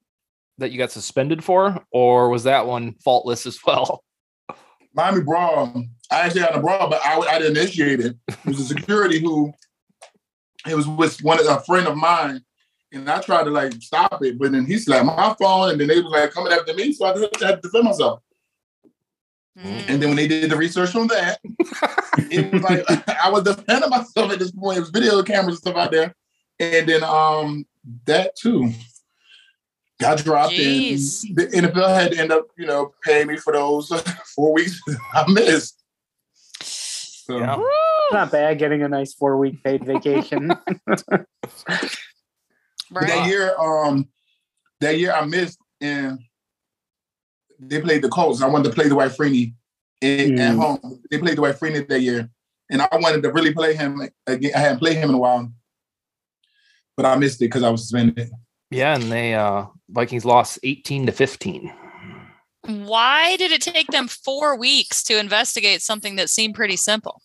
[0.59, 4.04] that you got suspended for, or was that one faultless as well?
[4.94, 5.83] Miami brawl.
[6.12, 8.16] I actually had a brawl, but I, I didn't initiate it.
[8.28, 9.52] It was a security who
[10.66, 12.42] it was with one a friend of mine,
[12.92, 15.88] and I tried to like stop it, but then he slapped my phone, and then
[15.88, 18.20] they was like coming after me, so I just had to defend myself.
[19.59, 19.85] Mm.
[19.88, 21.38] And then when they did the research on that,
[22.31, 22.85] it was like
[23.24, 24.79] I was defending myself at this point.
[24.79, 26.14] It was video cameras and stuff out there,
[26.59, 27.66] and then um
[28.07, 28.72] that too
[30.00, 31.24] got dropped, Jeez.
[31.29, 33.92] and the NFL had to end up, you know, paying me for those
[34.35, 34.81] four weeks
[35.14, 35.83] I missed.
[36.61, 37.62] So Yeah.
[38.10, 38.16] Woo!
[38.18, 40.48] Not bad getting a nice four week paid vacation.
[40.86, 41.26] but
[42.92, 44.08] that year, um,
[44.80, 46.18] that year I missed, and
[47.58, 48.42] they played the Colts.
[48.42, 49.54] I wanted to play the Dwight Freeney
[50.00, 50.58] in, at Mm.
[50.58, 51.02] home.
[51.10, 52.28] They played the Dwight Freeney that year,
[52.70, 54.52] and I wanted to really play him again.
[54.54, 55.50] I hadn't played him in a while,
[56.96, 58.30] but I missed it because I was suspended.
[58.70, 61.72] Yeah, and they uh Vikings lost 18 to 15.
[62.66, 67.20] Why did it take them four weeks to investigate something that seemed pretty simple?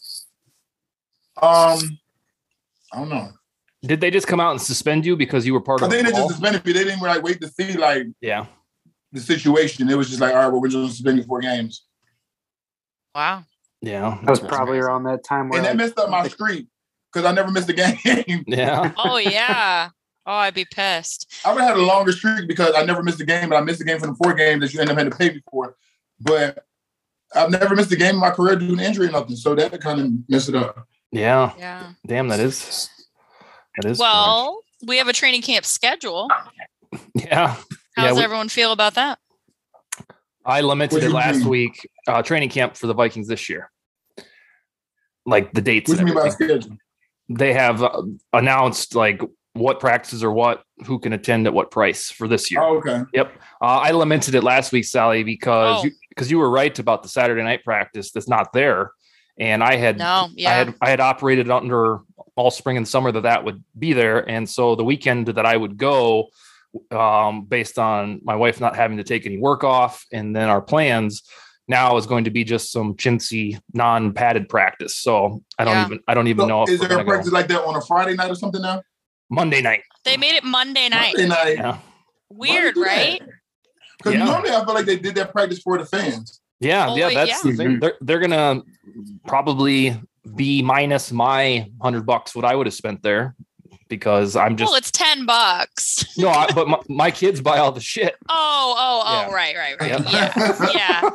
[1.41, 1.99] Um,
[2.93, 3.30] I don't know.
[3.84, 5.97] Did they just come out and suspend you because you were part I of the
[5.97, 6.73] think they just suspended me.
[6.73, 8.45] They didn't like wait to see like Yeah.
[9.13, 9.89] the situation.
[9.89, 11.86] It was just like, all right, well, we're just suspending you four games,
[13.15, 13.43] Wow.
[13.82, 14.17] Yeah.
[14.23, 16.67] That was probably around that time where and that like, messed up my streak
[17.12, 18.43] because I never missed a game.
[18.47, 18.91] Yeah.
[18.97, 19.89] Oh yeah.
[20.25, 21.34] Oh, I'd be pissed.
[21.45, 23.62] I would have had a longer streak because I never missed a game, but I
[23.62, 25.41] missed a game from the four games that you end up having to pay me
[25.49, 25.75] for.
[26.19, 26.65] But
[27.34, 29.38] I've never missed a game in my career due to injury or nothing.
[29.38, 30.86] So that kind of messed it up.
[31.11, 31.53] Yeah.
[31.57, 31.91] Yeah.
[32.05, 32.89] Damn, that is
[33.77, 36.29] that is Well, we have a training camp schedule.
[37.15, 37.55] yeah.
[37.95, 39.19] How Yeah, does we- everyone feel about that?
[40.45, 41.49] I limited What it last mean?
[41.49, 41.89] week.
[42.07, 43.69] Uh, training camp for the Vikings this year.
[45.25, 45.89] Like the dates.
[45.89, 46.61] What do and you mean by everything.
[46.61, 46.77] schedule?
[47.29, 48.01] They have uh,
[48.33, 49.21] announced like
[49.53, 52.61] what practices are what, who can attend at what price for this year.
[52.61, 53.01] Oh, okay.
[53.13, 53.33] Yep.
[53.61, 55.85] Uh, I lamented it last week, Sally, because Oh.
[55.85, 58.91] you, because you were right about the Saturday night practice that's not there,
[59.39, 61.99] and I had No, I had I had operated under
[62.36, 65.56] all spring and summer that that would be there, and so the weekend that I
[65.58, 66.30] would go,
[66.91, 70.62] um, based on my wife not having to take any work off, and then our
[70.62, 71.23] plans
[71.67, 74.95] now is going to be just some chintzy non-padded practice.
[74.97, 75.86] So I don't Yeah.
[75.86, 77.12] even I don't even So know if is there a gonna go.
[77.12, 78.82] practice like that on a Friday night or something now?
[79.30, 79.82] Monday night.
[80.04, 81.13] They made it Monday night.
[81.15, 81.58] Monday night.
[81.58, 81.78] Yeah.
[82.30, 83.21] Weird, right?
[83.97, 84.25] Because Yeah.
[84.25, 86.38] normally I feel like they did that practice for the fans.
[86.59, 87.51] Yeah, yeah, that's yeah.
[87.51, 87.79] the thing.
[87.79, 88.61] They're they're gonna
[89.27, 89.99] probably
[90.35, 93.35] be minus my hundred bucks what I would have spent there
[93.87, 96.05] because I'm just well, it's ten bucks.
[96.17, 98.15] no, I, but my, my kids buy all the shit.
[98.29, 99.33] Oh, oh, oh, Yeah.
[99.33, 99.89] right, right, right.
[100.11, 100.31] Yeah.
[100.37, 100.71] Yeah.
[100.73, 101.09] yeah.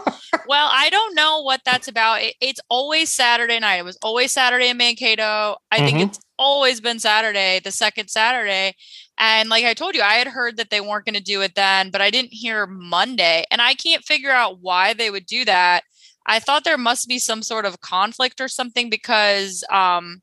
[0.49, 2.23] Well, I don't know what that's about.
[2.23, 3.77] It, it's always Saturday night.
[3.77, 5.57] It was always Saturday in Mankato.
[5.71, 6.07] I think Mhm.
[6.09, 8.75] it's always been Saturday, the second Saturday.
[9.19, 11.55] And like I told you, I had heard that they weren't going to do it
[11.55, 13.45] then, but I didn't hear Monday.
[13.51, 15.85] And I can't figure out why they would do that.
[16.27, 20.23] I thought there must be some sort of conflict or something because um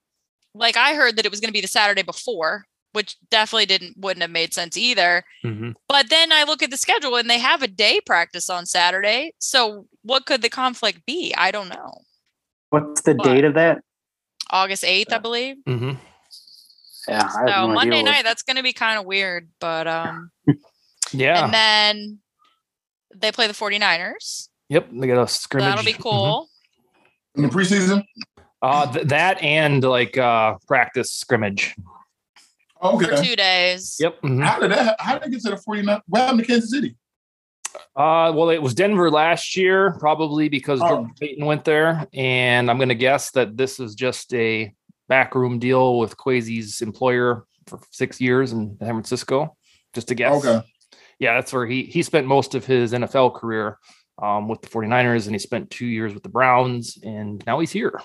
[0.53, 3.97] like I heard that it was going to be the Saturday before, which definitely didn't
[3.97, 5.23] wouldn't have made sense either.
[5.87, 9.33] But then I look at the schedule and they have a day practice on Saturday.
[9.39, 11.33] So what could the conflict be?
[11.37, 11.93] I don't know.
[12.71, 13.23] What's the What?
[13.23, 13.81] date of that?
[14.49, 15.57] August 8th, I believe.
[15.65, 15.97] Mhm.
[17.07, 19.49] Yeah, I So no idea Monday what- night, that's going to be kind of weird.
[19.59, 20.31] But, um,
[21.11, 21.45] Yeah.
[21.45, 22.19] and then
[23.15, 24.49] they play the 49ers.
[24.69, 24.87] yep.
[24.91, 25.69] They got a So scrimmage.
[25.69, 26.01] that'll be Mhm.
[26.01, 26.47] cool.
[27.35, 28.03] In the preseason?
[28.61, 31.73] Uh, th- that and like uh practice scrimmage.
[32.79, 33.23] For Okay.
[33.23, 33.97] two days.
[33.99, 34.21] Yep.
[34.21, 34.43] mhm.
[34.45, 35.99] How did that how did they get to the 49?
[36.07, 36.95] What happened to Kansas City?
[37.95, 40.87] Uh, well, it was Denver last year, probably because Oh.
[40.87, 44.73] Jordan Payton went there, and I'm going to guess that this is just a
[45.11, 49.57] backroom deal with Kwesi's employer for six years in San Francisco.
[49.93, 50.43] Just a guess.
[50.45, 50.65] Okay.
[51.19, 53.77] Yeah, that's where he he spent most of his NFL career
[54.21, 57.71] um, with the 49ers, and he spent two years with the Browns, and now he's
[57.71, 57.99] here.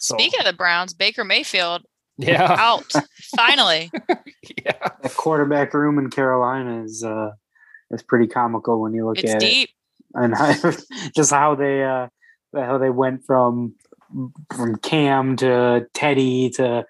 [0.00, 1.82] So, Speaking of the Browns, Baker Mayfield
[2.16, 2.92] yeah, out
[3.36, 3.90] finally.
[4.64, 7.30] yeah, that quarterback room in Carolina is uh
[7.92, 9.46] is pretty comical when you look It's at it.
[9.46, 9.70] deep.
[10.14, 10.52] and how,
[11.14, 12.08] just how they uh
[12.54, 13.74] how they went from
[14.54, 16.84] from Cam to Teddy to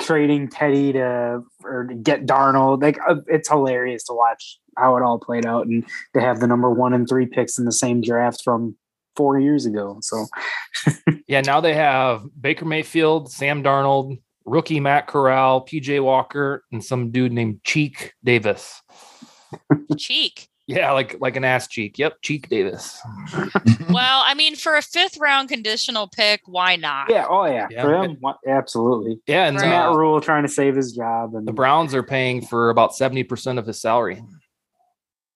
[0.00, 2.82] trading Teddy to or to get Darnold.
[2.82, 6.46] Like uh, it's hilarious to watch how it all played out and to have the
[6.46, 8.76] number one and three picks in the same draft from
[9.16, 9.98] four years ago.
[10.00, 10.26] So
[11.28, 11.40] yeah.
[11.40, 17.32] Now they have Baker Mayfield, Sam Darnold, rookie Matt Corral, PJ Walker, and some dude
[17.32, 18.82] named Cheek Davis.
[19.96, 20.48] Cheek.
[20.66, 21.98] Yeah, like like an ass cheek.
[21.98, 22.98] Yep, Cheek Davis.
[23.90, 27.10] Well, I mean, for a fifth round conditional pick, why not?
[27.10, 27.82] yeah, oh yeah, Yeah.
[27.82, 29.20] for them, what- absolutely.
[29.26, 29.68] Yeah, and It's Right.
[29.70, 32.94] Matt uh, Rhule trying to save his job, and the Browns are paying for about
[32.96, 34.22] seventy percent of his salary.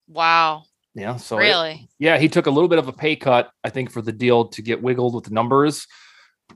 [0.09, 0.65] Wow.
[0.95, 1.89] Yeah, so it- really?
[1.99, 4.47] yeah, he took a little bit of a pay cut, I think, for the deal
[4.49, 5.87] to get wiggled with the numbers,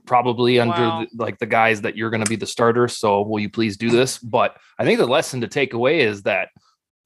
[0.05, 1.05] probably under Wow.
[1.13, 2.87] the, like the guys that you're going to be the starter.
[2.87, 4.17] So will you please do this?
[4.17, 6.49] But I think the lesson to take away is that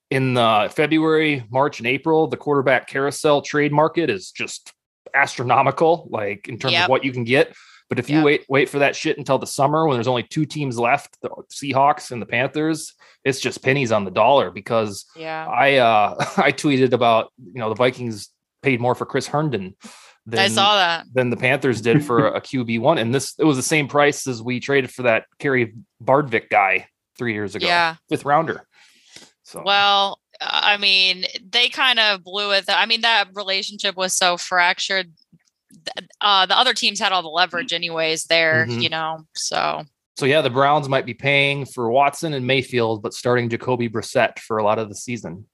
[0.10, 4.72] in the February, March, and April, the quarterback carousel trade market is just
[5.14, 6.84] astronomical, like in terms Yep.
[6.86, 7.54] of what you can get.
[7.90, 8.26] But if you Yep.
[8.26, 11.30] wait wait for that shit until the summer when there's only two teams left, the
[11.52, 12.94] Seahawks and the Panthers,
[13.24, 15.48] it's just pennies on the dollar because Yeah.
[15.48, 18.30] I uh I tweeted about you know the Vikings
[18.62, 19.76] paid more for Chris Herndon
[20.26, 21.06] than I saw that.
[21.14, 24.28] than the Panthers did for a QB one, and this it was the same price
[24.28, 27.96] as we traded for that Kaare Vedvik guy three years ago, Yeah.
[28.10, 28.67] fifth rounder.
[29.48, 32.66] So Well, I mean, they kind of blew it.
[32.68, 35.14] I mean, that relationship was so fractured.
[36.20, 38.26] Uh, the other teams had all the leverage, anyways.
[38.26, 38.82] There, Mhm.
[38.84, 39.26] you know.
[39.36, 39.86] So
[40.18, 44.40] so yeah, the Browns might be paying for Watson and Mayfield, but starting Jacoby Brissett
[44.40, 45.48] for a lot of the season.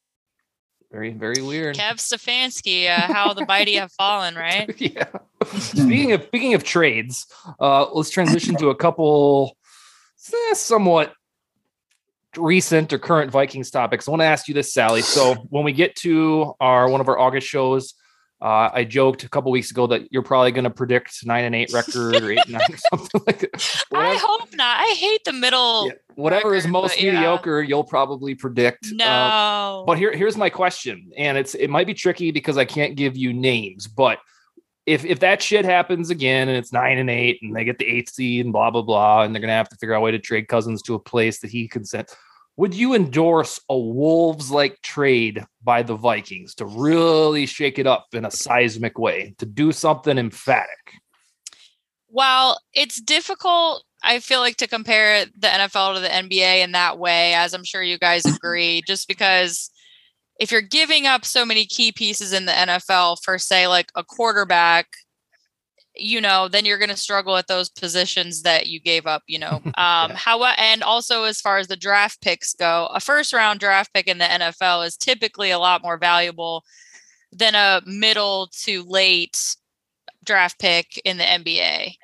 [0.91, 1.75] Very very weird.
[1.75, 4.73] Kev Stefanski, uh, how the mighty have fallen, right?
[4.81, 5.05] yeah.
[5.59, 7.27] speaking of speaking of trades,
[7.59, 9.55] uh, let's transition to a couple
[10.33, 11.13] eh, somewhat
[12.37, 14.07] recent or current Vikings topics.
[14.07, 15.01] I want to ask you this, Sally.
[15.01, 17.93] So when we get to our one of our August shows,
[18.41, 21.55] uh, I joked a couple weeks ago that you're probably going to predict nine and
[21.55, 23.85] eight record or eight and nine or something like that.
[23.93, 24.79] I hope not.
[24.81, 25.87] I hate the middle.
[25.87, 27.13] yeah, whatever is most yeah.
[27.13, 28.87] mediocre, you'll probably predict.
[28.87, 29.83] Uh, No.
[29.87, 33.15] but here, here's my question, and it's it might be tricky because I can't give
[33.15, 34.19] you names, but
[34.85, 37.87] if if that shit happens again and it's nine and eight and they get the
[37.87, 40.11] eighth seed and blah blah blah, and they're gonna have to figure out a way
[40.11, 42.13] to trade Cousins to a place that he consent,
[42.55, 48.07] would you endorse a Wolves like trade by the Vikings to really shake it up
[48.13, 50.93] in a seismic way to do something emphatic?
[52.09, 53.83] Well, it's difficult.
[54.03, 57.63] I feel like to compare the NFL to the NBA in that way, as I'm
[57.63, 59.71] sure you guys agree, just because
[60.39, 64.03] if you're giving up so many key pieces in the NFL for, say, like a
[64.03, 64.87] quarterback,
[65.95, 69.39] you know, then you're going to struggle at those positions that you gave up, you
[69.39, 69.61] know.
[69.75, 70.15] Um, yeah.
[70.15, 74.07] how and also as far as the draft picks go, a first round draft pick
[74.07, 76.63] in the NFL is typically a lot more valuable
[77.31, 79.55] than a middle to late
[80.23, 81.95] draft pick in the NBA.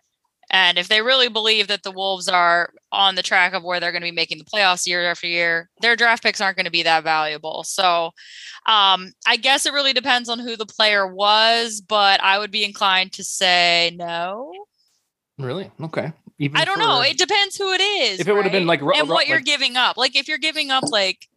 [0.52, 3.92] And if they really believe that the Wolves are on the track of where they're
[3.92, 6.72] going to be making the playoffs year after year, their draft picks aren't going to
[6.72, 7.64] be that valuable.
[7.64, 8.12] So
[8.66, 12.64] um, I guess it really depends on who the player was, but I would be
[12.64, 14.52] inclined to say no.
[15.38, 15.70] Really?
[15.82, 16.12] Okay.
[16.40, 17.02] Even I don't for, know.
[17.02, 18.20] It depends who it is.
[18.20, 18.38] If it right?
[18.38, 19.98] would have been like and what like, you're giving up.
[19.98, 21.28] Like if you're giving up like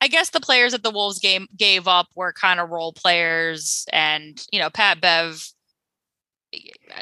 [0.00, 3.86] I guess the players that the Wolves game gave up were kind of role players
[3.92, 5.46] and you know Pat Bev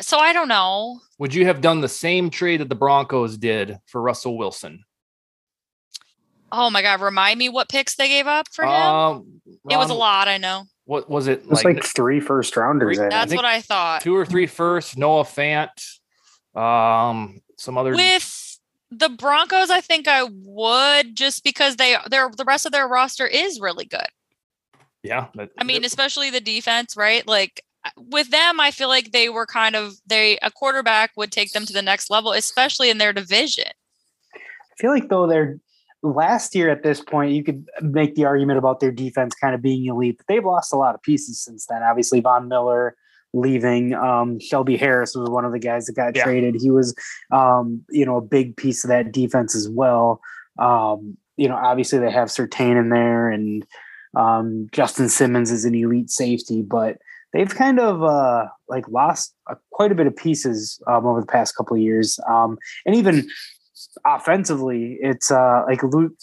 [0.00, 1.00] so I don't know.
[1.18, 4.84] Would you have done the same trade that the Broncos did for Russell Wilson?
[6.52, 7.00] Oh my god!
[7.00, 8.70] Remind me what picks they gave up for him.
[8.70, 10.28] Um, it was a lot.
[10.28, 10.64] I know.
[10.84, 11.40] What was it?
[11.40, 12.98] It was like, like three first rounders.
[12.98, 14.00] Three, that's what I thought.
[14.00, 14.96] Two or three first.
[14.96, 15.68] Noah Fant.
[16.56, 18.58] Um, some other with
[18.90, 19.70] the Broncos.
[19.70, 23.84] I think I would just because they their the rest of their roster is really
[23.84, 24.08] good.
[25.02, 27.26] Yeah, I mean, especially the defense, right?
[27.26, 27.62] Like
[27.96, 31.66] with them, I feel like they were kind of they a quarterback would take them
[31.66, 33.70] to the next level, especially in their division.
[34.34, 35.58] I feel like though they're
[36.02, 39.62] last year at this point, you could make the argument about their defense kind of
[39.62, 41.82] being elite, but they've lost a lot of pieces since then.
[41.82, 42.96] Obviously, Von Miller
[43.32, 43.94] leaving.
[43.94, 46.24] Um, Shelby Harris was one of the guys that got yeah.
[46.24, 46.56] traded.
[46.60, 46.94] He was,
[47.30, 50.20] um, you know, a big piece of that defense as well.
[50.58, 53.64] Um, you know, obviously they have Surtain in there and
[54.16, 56.98] um, Justin Simmons is an elite safety, but
[57.32, 61.26] they've kind of uh, like lost uh, quite a bit of pieces um, over the
[61.26, 62.18] past couple of years.
[62.28, 63.28] Um, and even
[64.04, 66.14] offensively, it's uh, like Luke,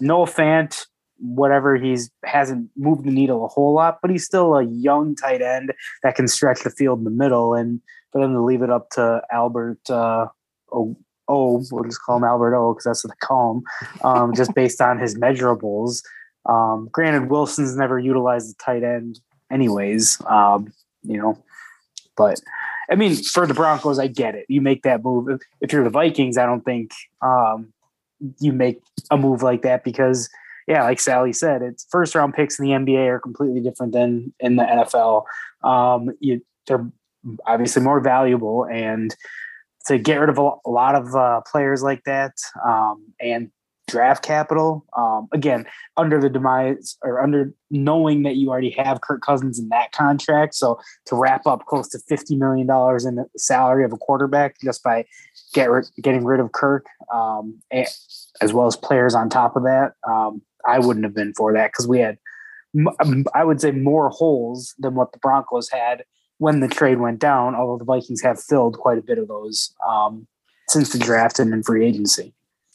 [0.00, 0.86] Noah Fant,
[1.18, 5.40] whatever he's hasn't moved the needle a whole lot, but he's still a young tight
[5.40, 5.72] end
[6.02, 7.54] that can stretch the field in the middle.
[7.54, 7.80] And
[8.10, 10.26] for them to leave it up to Albert, uh,
[10.72, 10.96] oh,
[11.28, 14.80] we'll just call him Albert O because that's what they call him, um, just based
[14.80, 16.02] on his measurables.
[16.46, 19.20] Um, granted, Wilson's never utilized the tight end
[19.52, 20.20] anyways.
[20.26, 20.72] Um,
[21.02, 21.38] you know,
[22.16, 22.40] but
[22.90, 24.46] I mean, for the Broncos, I get it.
[24.48, 25.40] You make that move.
[25.60, 27.72] If you're the Vikings, I don't think um,
[28.38, 28.80] you make
[29.10, 30.28] a move like that because,
[30.66, 34.32] yeah, like Sally said, it's first round picks in the NBA are completely different than
[34.40, 35.24] in the NFL.
[35.66, 36.86] Um, you, they're
[37.46, 39.14] obviously more valuable, and
[39.86, 42.32] to get rid of a, lot of uh, players like that
[42.64, 43.50] um, and
[43.88, 44.84] draft capital.
[44.96, 45.66] Um, again,
[45.96, 50.54] under the demise or under knowing that you already have Kirk Cousins in that contract.
[50.54, 54.82] So to wrap up close to $50 million in the salary of a quarterback just
[54.82, 55.04] by
[55.54, 55.68] get
[56.02, 60.78] getting rid of Kirk, um, as well as players on top of that, um, I
[60.78, 62.18] wouldn't have been for that because we had,
[63.34, 66.04] I would say, more holes than what the Broncos had
[66.38, 69.74] when the trade went down, although the Vikings have filled quite a bit of those
[69.88, 70.26] um,
[70.68, 72.32] since the draft and in free agency.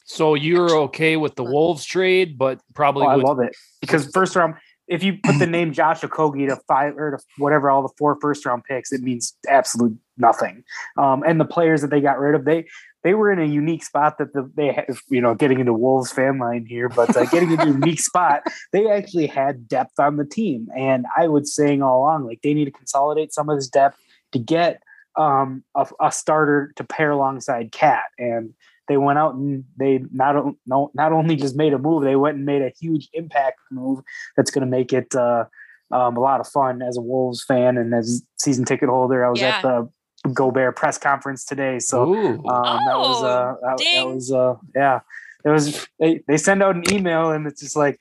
[0.08, 4.34] So you're okay with the Wolves trade, but probably oh, I love it because first
[4.34, 4.54] round.
[4.88, 8.16] If you put the name Josh Okogie to five or to whatever all the four
[8.18, 10.64] first round picks, it means absolute nothing.
[10.96, 12.64] Um, and the players that they got rid of, they
[13.04, 16.10] they were in a unique spot that the, they had, you know, getting into Wolves
[16.10, 18.42] fan line here, but uh, getting into a unique spot,
[18.72, 20.68] they actually had depth on the team.
[20.74, 23.98] And I was saying all along, like they need to consolidate some of this depth
[24.32, 24.82] to get
[25.16, 28.04] um, a, a starter to pair alongside KAT.
[28.18, 28.54] And
[28.88, 32.36] they went out and they not no, not only just made a move, they went
[32.36, 34.00] and made a huge impact move
[34.36, 35.44] that's going to make it uh,
[35.90, 39.24] um, a lot of fun as a Wolves fan and as season ticket holder.
[39.24, 39.56] I was yeah.
[39.56, 39.90] at the
[40.32, 45.00] Gobert press conference today, so um, oh, that was uh, that, that was uh, yeah,
[45.44, 48.00] it was they, they send out an email and it's just like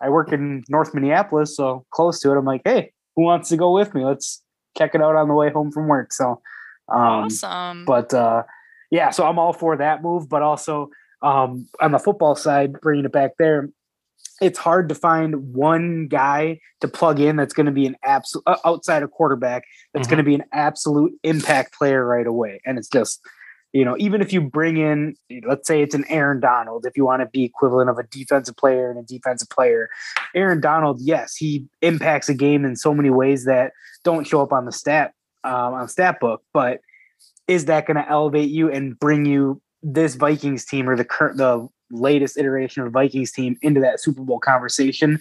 [0.00, 2.36] I work in North Minneapolis, so close to it.
[2.36, 4.04] I'm like, hey, who wants to go with me?
[4.04, 4.42] Let's
[4.76, 6.12] check it out on the way home from work.
[6.12, 6.42] So
[6.88, 8.12] um, awesome, but.
[8.12, 8.42] uh
[8.90, 10.90] yeah, so I'm all for that move, but also
[11.22, 13.70] um, on the football side, bringing it back there,
[14.40, 18.42] it's hard to find one guy to plug in that's going to be an absolute
[18.46, 20.10] uh, outside of quarterback that's mm-hmm.
[20.10, 22.60] going to be an absolute impact player right away.
[22.66, 23.20] And it's just,
[23.72, 25.14] you know, even if you bring in,
[25.46, 28.56] let's say it's an Aaron Donald, if you want to be equivalent of a defensive
[28.56, 29.88] player and a defensive player,
[30.34, 33.72] Aaron Donald, yes, he impacts a game in so many ways that
[34.02, 35.12] don't show up on the stat
[35.44, 36.80] um, on stat book, but
[37.48, 41.36] is that going to elevate you and bring you this Vikings team or the current
[41.36, 45.18] the latest iteration of Vikings team into that Super Bowl conversation?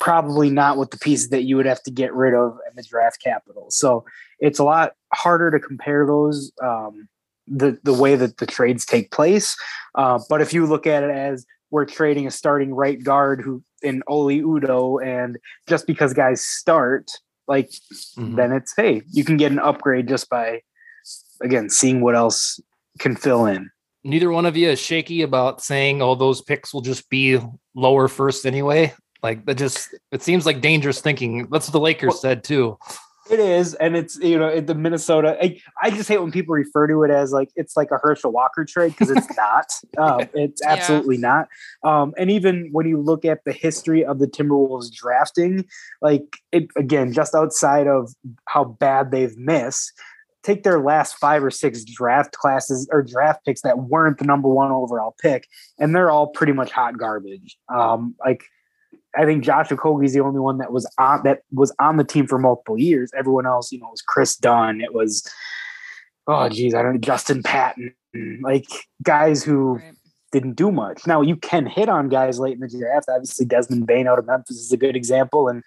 [0.00, 2.82] probably not with the pieces that you would have to get rid of in the
[2.82, 3.66] draft capital.
[3.70, 4.04] So
[4.40, 7.08] it's a lot harder to compare those um,
[7.46, 9.56] the the way that the trades take place.
[9.94, 13.62] Uh, but if you look at it as we're trading a starting right guard who
[13.82, 15.38] in Oli Udoh, and
[15.68, 17.10] just because guys start,
[17.46, 18.34] like mm-hmm.
[18.34, 20.62] then it's hey, you can get an upgrade just by
[21.42, 22.60] again seeing what else
[22.98, 23.70] can fill in.
[24.02, 27.38] Neither one of you is shaky about saying, "Oh, those picks will just be
[27.74, 31.48] lower first anyway." Like that just it seems like dangerous thinking.
[31.50, 32.78] That's what the Lakers well, said too.
[33.30, 35.36] It is, and it's you know the Minnesota.
[35.40, 38.32] I, I, just hate when people refer to it as like it's like a Herschel
[38.32, 39.66] Walker trade because it's not.
[39.98, 41.46] Um, it's absolutely yeah.
[41.84, 41.88] not.
[41.88, 45.64] Um, and even when you look at the history of the Timberwolves drafting,
[46.02, 48.12] like it again, just outside of
[48.46, 49.92] how bad they've missed,
[50.42, 54.48] take their last five or six draft classes or draft picks that weren't the number
[54.48, 55.46] one overall pick,
[55.78, 57.56] and they're all pretty much hot garbage.
[57.68, 58.44] Um, like
[59.16, 62.04] I think Josh Okogie is the only one that was on that was on the
[62.04, 63.10] team for multiple years.
[63.16, 64.80] Everyone else, you know, was Kris Dunn.
[64.80, 65.28] It was
[66.26, 67.94] oh geez, I don't know, Justin Patton,
[68.42, 68.66] like
[69.02, 69.94] guys who right.
[70.32, 71.06] didn't do much.
[71.06, 73.06] Now you can hit on guys late in the draft.
[73.08, 75.62] Obviously, Desmond Bane out of Memphis is a good example, and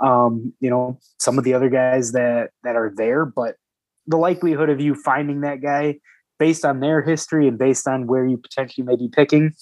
[0.00, 3.56] um, you know, some of the other guys that that are there, but
[4.08, 5.98] the likelihood of you finding that guy
[6.38, 9.52] based on their history and based on where you potentially may be picking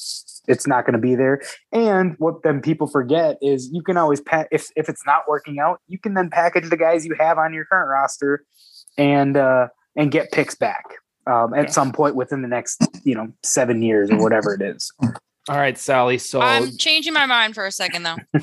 [0.49, 1.43] it's not going to be there.
[1.73, 5.59] And what then people forget is you can always pack if if it's not working
[5.59, 8.45] out, you can then package the guys you have on your current roster
[8.97, 10.85] and uh and get picks back
[11.27, 14.93] um, at some point within the next you know seven years or whatever it is.
[15.49, 16.19] All right, Sally.
[16.19, 18.17] So I'm changing my mind for a second though.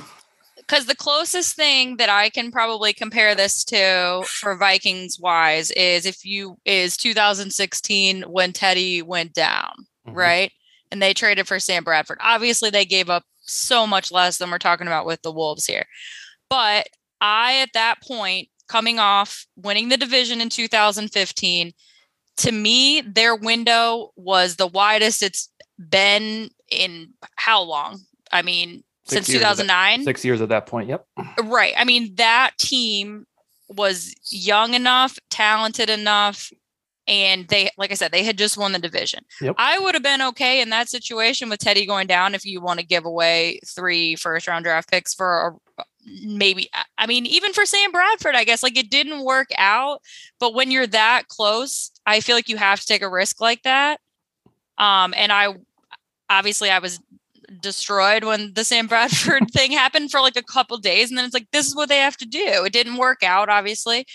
[0.67, 6.05] Because the closest thing that I can probably compare this to for Vikings wise is
[6.05, 9.73] if you is 2016 when Teddy went down,
[10.07, 10.17] mm-hmm.
[10.17, 10.51] right?
[10.93, 12.19] and they traded for Sam Bradford.
[12.21, 15.85] Obviously, they gave up so much less than we're talking about with the Wolves here.
[16.51, 16.85] But
[17.19, 21.71] I, at that point, coming off winning the division in 2015,
[22.37, 25.49] to me, their window was the widest it's
[25.79, 28.01] been in how long?
[28.31, 28.83] I mean,
[29.13, 30.03] since 2009.
[30.03, 30.89] Six years at that point.
[30.89, 31.05] Yep.
[31.43, 31.73] Right.
[31.77, 33.25] I mean, that team
[33.69, 36.51] was young enough, talented enough,
[37.07, 39.55] and they like i said they had just won the division yep.
[39.57, 42.79] i would have been okay in that situation with teddy going down if you want
[42.79, 45.83] to give away three first round draft picks for a,
[46.25, 50.01] maybe i mean even for sam bradford i guess like it didn't work out
[50.39, 53.61] but when you're that close i feel like you have to take a risk like
[53.63, 53.99] that
[54.77, 55.53] um and i
[56.29, 56.99] obviously i was
[57.61, 61.33] destroyed when the sam bradford thing happened for like a couple days and then it's
[61.33, 64.05] like this is what they have to do it didn't work out obviously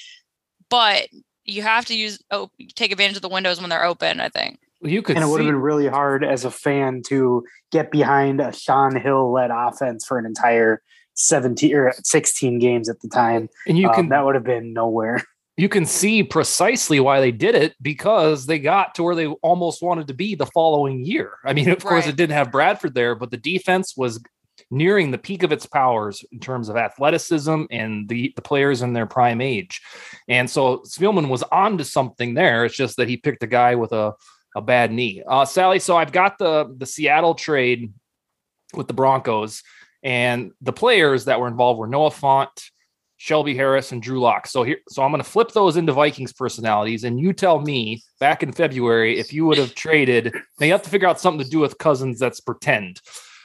[0.71, 1.09] but
[1.49, 4.21] you have to use oh, take advantage of the windows when they're open.
[4.21, 7.45] I think you could, and it would have been really hard as a fan to
[7.73, 10.83] get behind a Shaun Hill led offense for an entire
[11.15, 13.49] 17 or 16 games at the time.
[13.67, 15.23] And you um, can that would have been nowhere.
[15.59, 19.83] You can see precisely why they did it because they got to where they almost
[19.83, 21.33] wanted to be the following year.
[21.45, 21.91] I mean, of right.
[21.91, 24.23] course, it didn't have Bradford there, but the defense was
[24.71, 28.93] nearing the peak of its powers in terms of athleticism and the, the players in
[28.93, 29.83] their prime age.
[30.29, 32.65] And so Spielman was on to something there.
[32.65, 34.15] It's just that he picked a guy with a,
[34.55, 35.25] a bad knee.
[35.27, 37.93] Uh, Sally, so I've got the, the Seattle trade
[38.75, 39.65] with the Broncos,
[40.05, 42.71] and the players that were involved were Noah Fant,
[43.19, 44.47] Shelby Harris, and Drew Lock.
[44.47, 48.03] So here, so I'm going to flip those into Vikings personalities, and you tell me
[48.21, 50.35] back in February if you would have traded.
[50.59, 53.01] Now you have to figure out something to do with Cousins that's pretend.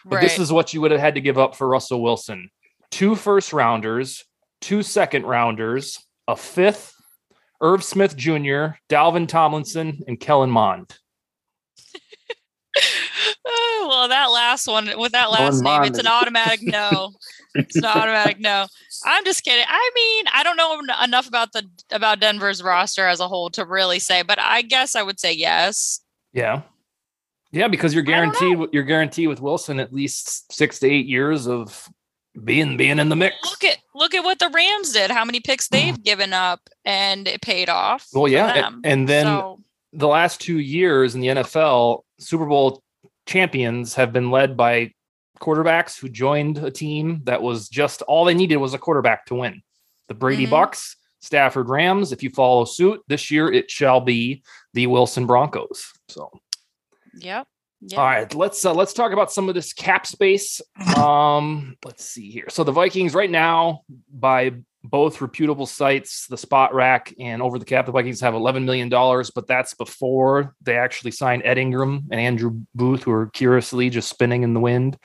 [0.06, 0.22] But right.
[0.22, 2.50] this is what you would have had to give up for Russell Wilson
[2.92, 4.24] two first rounders,
[4.62, 6.94] two second rounders, a fifth,
[7.60, 10.96] Irv Smith Jr., Dalvin Tomlinson, and Kellen Mond.
[13.46, 15.88] oh, well, that last one with that last name, Mond.
[15.88, 17.14] it's an automatic no.
[17.56, 18.68] it's an automatic no.
[19.06, 19.66] I'm just kidding.
[19.68, 23.66] I mean, I don't know enough about the about Denver's roster as a whole to
[23.66, 26.00] really say, but I guess I would say yes.
[26.32, 26.62] Yeah.
[27.52, 31.88] Yeah, because you're guaranteed you're guaranteed with Wilson at least six to eight years of
[32.44, 33.36] being being in the mix.
[33.44, 35.12] Look at look at what the Rams did.
[35.12, 35.76] How many picks hmm.
[35.76, 38.08] they've given up and it paid off.
[38.14, 39.60] Well, yeah, and, and then so.
[39.94, 42.83] the last two years in the NFL, Super Bowl
[43.26, 44.92] champions have been led by
[45.40, 49.36] quarterbacks who joined a team that was just all they needed was a quarterback to
[49.36, 49.62] win.
[50.08, 50.52] The Brady mm-hmm.
[50.52, 52.12] Bucks, Stafford Rams.
[52.12, 54.44] If you follow suit this year, it shall be
[54.74, 55.92] the Wilson Broncos.
[56.08, 56.30] So
[57.16, 57.48] Yep.
[57.86, 58.00] Yep.
[58.00, 60.62] All right, let's uh, let's talk about some of this cap space.
[60.96, 62.46] Um, let's see here.
[62.50, 64.54] So the Vikings right now, by
[64.84, 67.86] both reputable sites, the Spotrac and Over the Cap.
[67.86, 72.62] The Vikings have $11 million, but that's before they actually sign Ed Ingram and Andrew
[72.76, 74.98] Booth, who are curiously just spinning in the wind.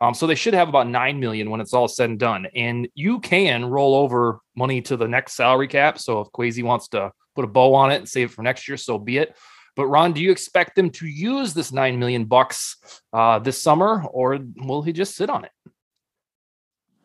[0.00, 2.46] Um, so they should have about 9 million when it's all said and done.
[2.54, 5.98] And you can roll over money to the next salary cap.
[5.98, 8.66] So if Kwesi wants to put a bow on it and save it for next
[8.66, 9.36] year, so be it.
[9.76, 12.78] But Ron, do you expect them to use this nine million bucks
[13.12, 15.50] uh, this summer, or will he just sit on it?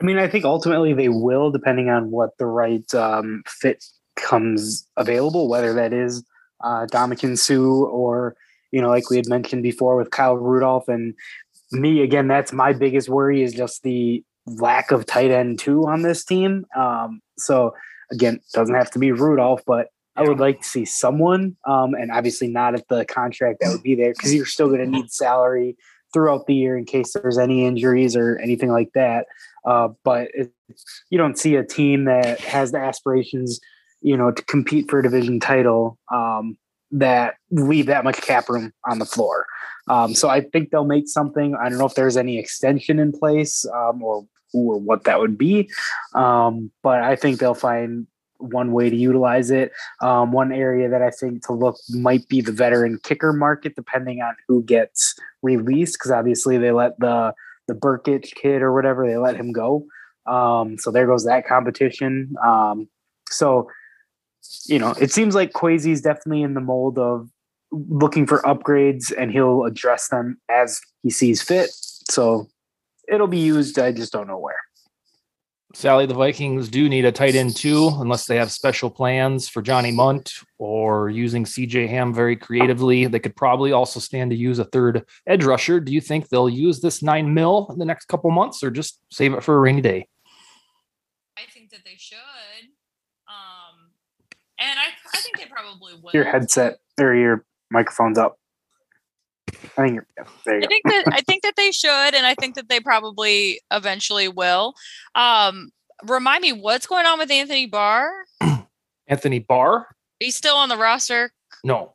[0.01, 3.85] I mean, I think ultimately they will, depending on what the right um, fit
[4.15, 6.23] comes available, whether that is
[6.63, 8.35] uh, Ndamukong Suh or,
[8.71, 10.87] you know, like we had mentioned before with Kyle Rudolph.
[10.87, 11.13] And
[11.71, 16.01] me, again, that's my biggest worry is just the lack of tight end two on
[16.01, 16.65] this team.
[16.75, 17.75] Um, so
[18.11, 22.11] again, doesn't have to be Rudolph, but I would like to see someone, um, and
[22.11, 25.11] obviously not at the contract that would be there because you're still going to need
[25.11, 25.77] salary
[26.13, 29.27] throughout the year in case there's any injuries or anything like that.
[29.65, 30.29] Uh, but
[31.09, 33.59] you don't see a team that has the aspirations,
[34.01, 36.57] you know, to compete for a division title um,
[36.91, 39.45] that leave that much cap room on the floor.
[39.89, 41.55] Um, so I think they'll make something.
[41.55, 45.37] I don't know if there's any extension in place um, or or what that would
[45.37, 45.69] be,
[46.13, 48.05] um, but I think they'll find
[48.37, 49.71] one way to utilize it.
[50.01, 54.21] Um, one area that I think to look might be the veteran kicker market, depending
[54.21, 57.33] on who gets released, because obviously they let the
[57.71, 59.85] the Brkic kid or whatever they let him go.
[60.25, 62.35] Um, so there goes that competition.
[62.45, 62.89] Um,
[63.29, 63.69] so
[64.65, 67.29] you know, it seems like Kwesi is definitely in the mold of
[67.71, 71.69] looking for upgrades, and he'll address them as he sees fit.
[72.09, 72.47] So
[73.07, 73.77] it'll be used.
[73.79, 74.59] I just don't know where.
[75.73, 79.61] Sally, the Vikings do need a tight end too, unless they have special plans for
[79.61, 83.05] Johnny Mundt or using CJ Ham very creatively.
[83.07, 85.79] They could probably also stand to use a third edge rusher.
[85.79, 88.99] Do you think they'll use this nine mil in the next couple months or just
[89.11, 90.07] save it for a rainy day?
[91.37, 92.17] I think that they should.
[93.27, 93.91] Um,
[94.59, 96.11] and I, I think they probably will.
[96.13, 98.37] Your headset or your microphone's up.
[99.77, 99.99] I think
[100.45, 103.61] there I think that I think that they should, and I think that they probably
[103.71, 104.73] eventually will.
[105.15, 105.71] Um,
[106.07, 108.11] remind me what's going on with Anthony Barr?
[109.07, 109.87] Anthony Barr?
[110.19, 111.31] He's still on the roster.
[111.63, 111.93] No,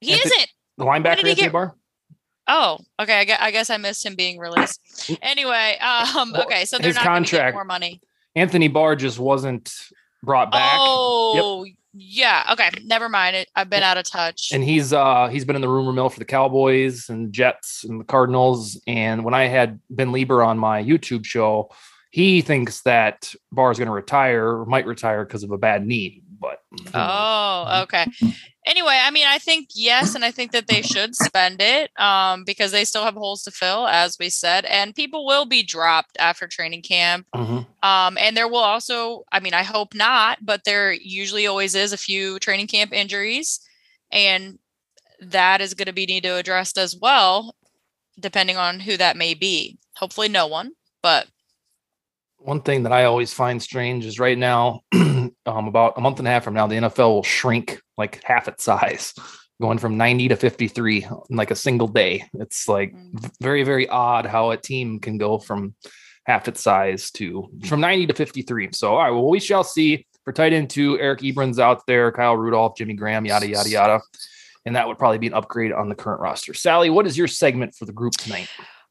[0.00, 0.50] he Anthony- isn't.
[0.78, 1.74] the linebacker Anthony get- Barr.
[2.48, 3.18] Oh, okay.
[3.18, 4.80] I guess, I guess I missed him being released.
[5.20, 8.00] Anyway, um, okay, so they're his not going to get contract- more money.
[8.36, 9.74] Anthony Barr just wasn't
[10.22, 10.76] brought back.
[10.78, 12.44] Oh, yeah.
[12.52, 13.36] Okay, never mind.
[13.36, 13.48] It.
[13.56, 14.50] I've been out of touch.
[14.52, 18.00] and he's uh he's been in the rumor mill for the Cowboys and Jets and
[18.00, 18.80] the Cardinals.
[18.86, 21.70] And when I had Ben Leber on my YouTube show,
[22.10, 25.86] he thinks that Barr is going to retire or might retire because of a bad
[25.86, 26.22] knee.
[26.38, 26.58] But
[26.94, 28.06] Oh, okay.
[28.66, 32.42] Anyway, I mean, I think yes, and I think that they should spend it um,
[32.44, 36.16] because they still have holes to fill, as we said, and people will be dropped
[36.18, 37.28] after training camp.
[37.32, 37.64] Mhm.
[37.84, 41.92] Um, and there will also, I mean, I hope not, but there usually always is
[41.92, 43.60] a few training camp injuries,
[44.10, 44.58] and
[45.20, 47.54] that is going to be needed to addressed as well,
[48.18, 49.78] depending on who that may be.
[49.96, 51.28] Hopefully, no one, but
[52.38, 54.82] one thing that I always find strange is right now,
[55.46, 58.48] um, about a month and a half from now, the NFL will shrink like half
[58.48, 59.14] its size,
[59.60, 62.24] going from 90 to 53 in like a single day.
[62.34, 63.30] It's like Mm.
[63.40, 65.74] very, very odd how a team can go from
[66.26, 68.70] half its size to from 90 to 53.
[68.72, 70.06] So, all right, well, we shall see.
[70.24, 74.00] For tight end two, Eric Ebron's out there, Kyle Rudolph, Jimmy Graham, yada, yada, yada.
[74.64, 76.52] And that would probably be an upgrade on the current roster.
[76.52, 78.48] Sally, what is your segment for the group tonight?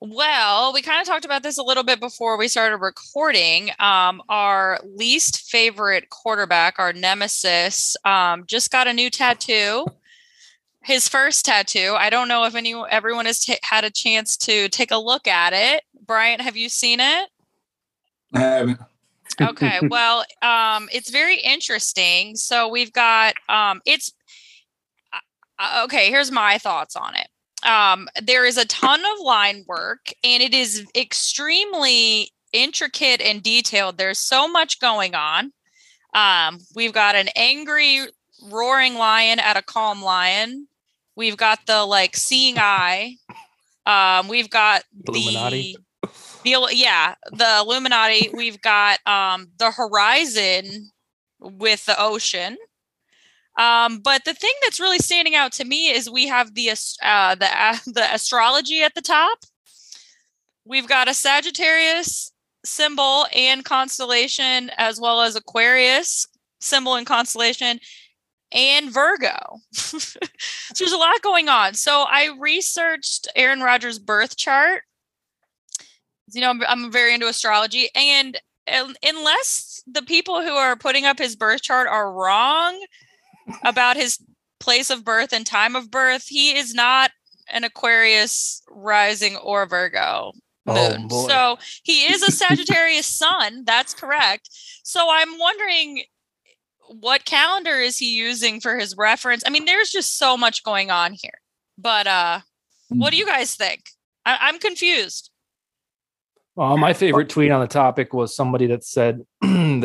[0.07, 3.71] Well, we kind of talked about this a little bit before we started recording.
[3.79, 9.85] Um, our least favorite quarterback, our nemesis, um, just got a new tattoo.
[10.83, 11.95] His first tattoo.
[11.97, 15.27] I don't know if any everyone has ta- had a chance to take a look
[15.27, 15.83] at it.
[16.05, 17.29] Bryant, have you seen it?
[18.33, 18.79] I haven't.
[19.41, 24.13] okay well um it's very interesting so we've got um it's
[25.59, 27.27] uh, okay here's my thoughts on it
[27.65, 33.97] um there is a ton of line work and it is extremely intricate and detailed.
[33.97, 35.51] There's so much going on.
[36.13, 38.01] Um we've got an angry
[38.49, 40.67] roaring lion at a calm lion.
[41.15, 43.15] We've got the like seeing eye.
[43.85, 45.75] Um we've got Illuminati.
[46.03, 46.09] the
[46.43, 48.29] the yeah the illuminati.
[48.33, 50.91] We've got um the horizon
[51.39, 52.57] with the ocean
[53.57, 56.69] um but the thing that's really standing out to me is we have the
[57.03, 59.39] uh the uh, the astrology at the top.
[60.65, 62.31] We've got a sagittarius
[62.65, 66.27] symbol and constellation as well as aquarius
[66.59, 67.79] symbol and constellation
[68.51, 69.59] and virgo.
[70.73, 71.73] So there's a lot going on.
[71.75, 74.81] So i researched aaron rodgers birth chart.
[76.33, 78.37] You know, I'm, I'm very into astrology, and
[78.67, 82.83] un- unless the people who are putting up his birth chart are wrong
[83.63, 84.19] about his
[84.59, 86.25] place of birth and time of birth.
[86.27, 87.11] He is not
[87.51, 90.31] an Aquarius rising or Virgo
[90.67, 91.07] Oh, moon.
[91.07, 91.27] boy.
[91.27, 93.63] so he is a Sagittarius sun.
[93.65, 94.49] That's correct.
[94.83, 96.03] So I'm wondering
[96.87, 99.43] what calendar is he using for his reference?
[99.45, 101.39] I mean, there's just so much going on here.
[101.77, 102.39] But uh
[102.89, 103.81] what do you guys think?
[104.25, 105.29] I- I'm confused.
[106.57, 109.21] Uh, my favorite tweet on the topic was somebody that said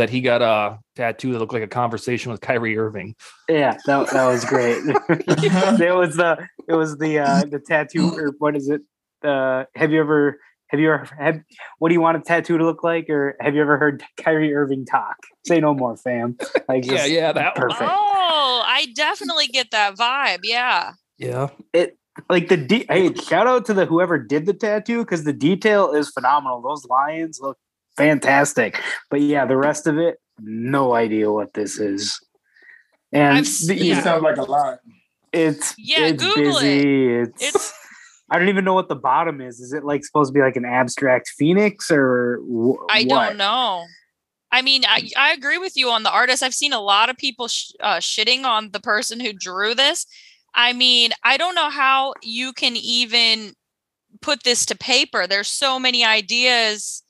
[0.00, 3.14] that he got a tattoo that looked like a conversation with Kyrie Irving.
[3.48, 4.78] Yeah, that, that was great.
[4.86, 8.80] it was the it was the uh the tattoo or what is it?
[9.22, 10.38] Uh have you ever
[10.68, 11.40] have you ever have
[11.78, 13.10] what do you want a tattoo to look like?
[13.10, 15.16] Or have you ever heard Kyrie Irving talk?
[15.46, 16.38] Say no more, fam.
[16.66, 17.68] Like Yeah, yeah, that one.
[17.68, 17.90] perfect.
[17.92, 20.40] Oh, I definitely get that vibe.
[20.44, 20.92] Yeah.
[21.18, 21.48] Yeah.
[21.74, 21.98] it
[22.30, 25.92] like the de- hey shout out to the whoever did the tattoo because the detail
[25.92, 27.58] is phenomenal those lions look
[28.00, 28.80] fantastic
[29.10, 32.18] but yeah the rest of it no idea what this is
[33.12, 34.02] and the- It Yeah.
[34.02, 34.78] sounds like a lot.
[35.32, 36.60] it's Yeah, it's Google it.
[36.60, 37.72] busy it's, It's
[38.30, 40.56] i don't even know what the bottom is is it like supposed to be like
[40.56, 43.26] an abstract phoenix or wh- I what?
[43.28, 43.84] don't know.
[44.52, 46.42] I mean, I, I agree with you on the artist.
[46.42, 50.06] I've seen a lot of people sh- uh, shitting on the person who drew this.
[50.56, 53.52] I mean, I don't know how you can even
[54.20, 55.28] put this to paper.
[55.28, 57.04] There's so many ideas.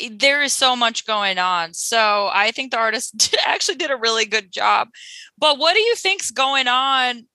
[0.00, 1.74] Eh, There is so much going on.
[1.74, 4.88] So I think the artist did, actually did a really good job.
[5.38, 7.26] But what do you think's going on?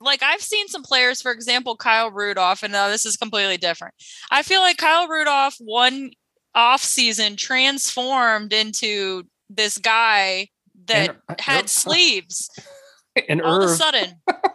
[0.00, 3.94] Like I've seen some players, for example, Kyle Rudolph, and now this is completely different.
[4.30, 6.10] I feel like Kyle Rudolph one
[6.54, 10.48] off season transformed into this guy
[10.86, 12.50] that And- had sleeves
[13.28, 14.20] And all of a sudden.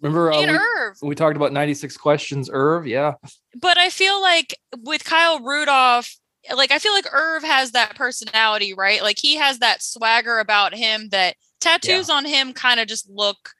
[0.00, 0.96] remember uh, we, Irv.
[1.02, 2.86] we talked about 96 questions, Irv?
[2.86, 3.14] Yeah.
[3.60, 6.14] But I feel like with Kyle Rudolph,
[6.54, 9.02] like I feel like Irv has that personality, right?
[9.02, 13.50] Like he has that swagger about him that tattoos on him kind of just look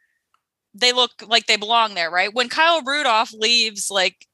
[0.74, 2.32] they look like they belong there, right?
[2.32, 4.26] When Kyle Rudolph leaves like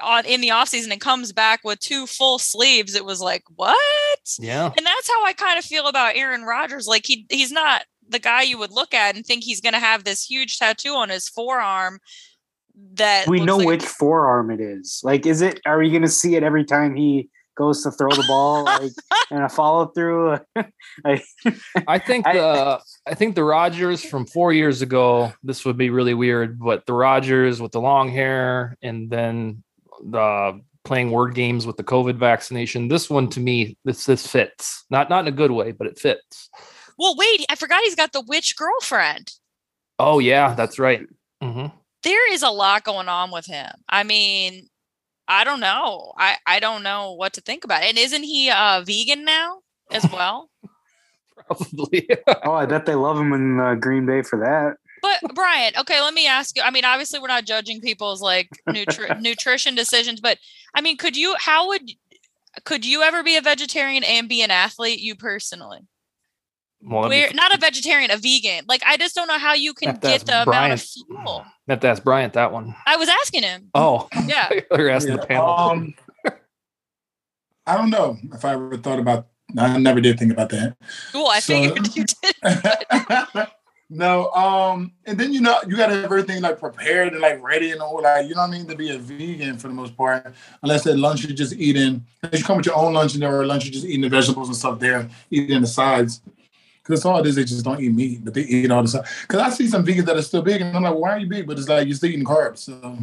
[0.00, 3.78] on in the offseason and comes back with two full sleeves, it was like, what?
[4.38, 4.66] Yeah.
[4.76, 6.86] And that's how I kind of feel about Aaron Rodgers.
[6.86, 9.80] Like he he's not the guy you would look at and think he's going to
[9.80, 11.98] have this huge tattoo on his forearm.
[12.94, 16.36] That we know like- which forearm it is like is it are we gonna see
[16.36, 18.92] it every time he goes to throw the ball like
[19.30, 20.38] and a follow through
[21.04, 21.22] like,
[21.86, 25.34] I think I- the I think the Rodgers from four years ago.
[25.42, 29.62] This would be really weird, but the Rodgers with the long hair and then
[30.02, 32.88] the playing word games with the COVID vaccination.
[32.88, 34.86] This one to me, this this fits.
[34.88, 36.48] Not not in a good way, but it fits.
[37.02, 39.32] Well, wait, I forgot he's got the witch girlfriend.
[39.98, 41.00] Oh yeah, that's right.
[41.42, 41.66] hmm
[42.04, 43.70] There is a lot going on with him.
[43.88, 44.68] I mean,
[45.26, 46.12] I don't know.
[46.16, 47.88] I I don't know what to think about it.
[47.90, 49.58] And isn't he uh vegan now
[49.90, 50.48] as well?
[51.34, 52.08] Probably.
[52.44, 56.00] oh i bet they love him in uh, green bay for that But Bryant, okay,
[56.00, 56.62] let me ask you.
[56.62, 60.38] I mean, obviously, we're not judging people's like nutri- nutrition decisions, but
[60.74, 61.34] I mean, could you?
[61.38, 61.82] How would?
[62.64, 65.00] Could you ever be a vegetarian and be an athlete?
[65.00, 65.80] You personally,
[66.82, 68.64] well, that'd Where, be- not a vegetarian, a vegan.
[68.68, 71.44] Like, I just don't know how you can get ask the amount of fuel.
[71.68, 72.74] have to ask Bryant that one.
[72.86, 73.70] I was asking him.
[73.74, 74.50] Oh, Yeah.
[74.76, 75.48] you're asking the panel.
[75.48, 75.94] Um,
[77.66, 79.28] I don't know if I ever thought about.
[79.56, 80.76] I never did think about that.
[81.14, 83.46] Well, I So- figured you did.
[83.90, 87.70] no, um, and then you know you gotta have everything like prepared and like ready
[87.70, 89.96] and all like you know what I mean to be a vegan for the most
[89.96, 90.34] part.
[90.62, 93.38] Unless at lunch you're just eating, unless you come with your own lunch and there
[93.38, 96.22] or lunch you're just eating the vegetables and stuff there, eating the sides.
[96.82, 99.22] Because all it is, they just don't eat meat, but they eat all the stuff.
[99.22, 101.28] Because I see some vegans that are still big, and I'm like, why are you
[101.28, 101.46] big?
[101.46, 102.58] But it's like you're still eating carbs.
[102.58, 102.98] So,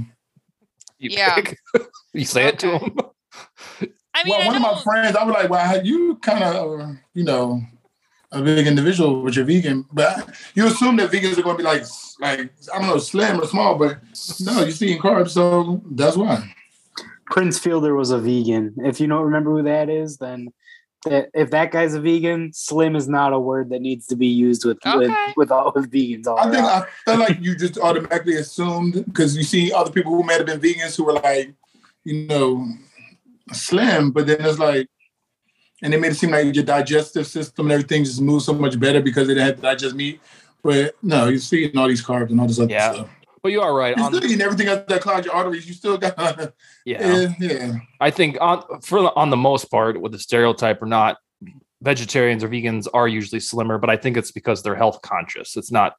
[0.99, 1.35] You Yeah.
[1.35, 1.57] pick.
[2.13, 2.85] you say it to Okay.
[2.85, 2.97] him.
[4.13, 6.97] I mean, well, I one of my friends, I was like, well, you kind of,
[7.13, 7.61] you know,
[8.33, 9.85] a big individual, but you're vegan.
[9.93, 11.83] But you assume that vegans are going to be like,
[12.19, 13.99] like I don't know, slim or small, but
[14.41, 16.53] no, you're eating carbs, so that's why.
[17.27, 20.53] prince fielder was a vegan if you don't remember who that is then that
[21.09, 24.27] Uh, if that guy's a vegan slim is not a word that needs to be
[24.27, 25.33] used with with, Okay.
[25.37, 26.65] with all with vegans all I think.
[26.65, 30.45] I feel like you just automatically assumed because you see other people who might have
[30.45, 31.53] been vegans who were like,
[32.03, 32.67] you know,
[33.53, 34.87] slim, but then it's like,
[35.81, 38.77] and they made it seem like your digestive system and everything just moves so much
[38.77, 40.19] better because they didn't have to digest meat.
[40.61, 42.91] But no, you're still eating all these carbs and all this other Yeah.
[42.93, 43.09] stuff.
[43.41, 43.95] But you are right.
[43.95, 45.67] You're On, still eating everything else that clogs your arteries.
[45.67, 46.17] You still got,
[46.85, 47.27] yeah.
[47.29, 47.73] yeah, yeah.
[47.99, 51.17] I think on for on the most part, with the stereotype or not,
[51.81, 55.55] vegetarians or vegans are usually slimmer, but I think it's because they're health conscious.
[55.55, 55.95] It's not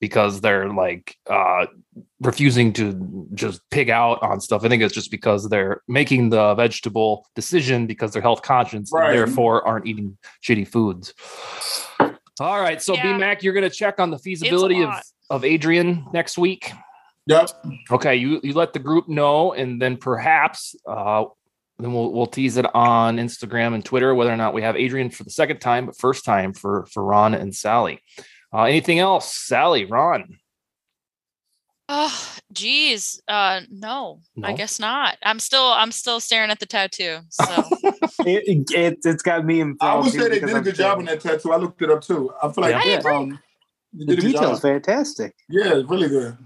[0.00, 1.66] because they're like uh,
[2.22, 4.64] refusing to just pig out on stuff.
[4.64, 9.10] I think it's just because they're making the vegetable decision because they're health conscious Right.
[9.10, 11.12] and therefore aren't eating shitty foods.
[12.40, 13.12] All right, so Yeah.
[13.12, 15.02] B Mac, you're going to check on the feasibility of lot.
[15.30, 16.72] Of Adrian next week.
[17.26, 17.50] Yep.
[17.90, 21.24] Okay, you you let the group know, and then perhaps uh,
[21.78, 25.10] then we'll we'll tease it on Instagram and Twitter whether or not we have Adrian
[25.10, 28.02] for the second time, but first time for for Ron and Sally.
[28.52, 30.38] Uh, anything else, Sally, Ron?
[31.92, 33.20] Oh, geez.
[33.26, 35.18] Uh, no, I guess not.
[35.24, 37.18] I'm still, I'm still staring at the tattoo.
[37.30, 37.44] So
[38.26, 40.98] It, it, it's got me I would say they because did a I'm good job
[40.98, 41.52] on that tattoo.
[41.52, 42.32] I looked it up too.
[42.42, 43.38] I feel like I um, you
[43.92, 44.62] The did a details job.
[44.62, 45.34] fantastic.
[45.48, 46.36] Yeah, it's really good.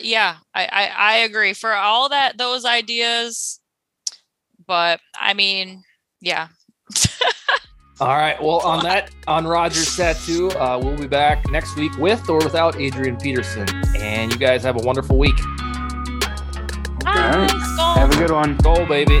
[0.00, 3.60] yeah, I, I, I agree for all that, those ideas.
[4.66, 5.82] But I mean,
[6.20, 6.48] yeah.
[8.00, 8.40] All right.
[8.42, 12.80] Well, on that, on Rodgers' tattoo, uh, we'll be back next week with or without
[12.80, 13.68] Adrian Peterson.
[13.96, 15.36] And you guys have a wonderful week.
[17.04, 17.14] Bye.
[17.14, 17.96] right.
[17.96, 18.56] Have a good one.
[18.56, 19.20] Go, baby.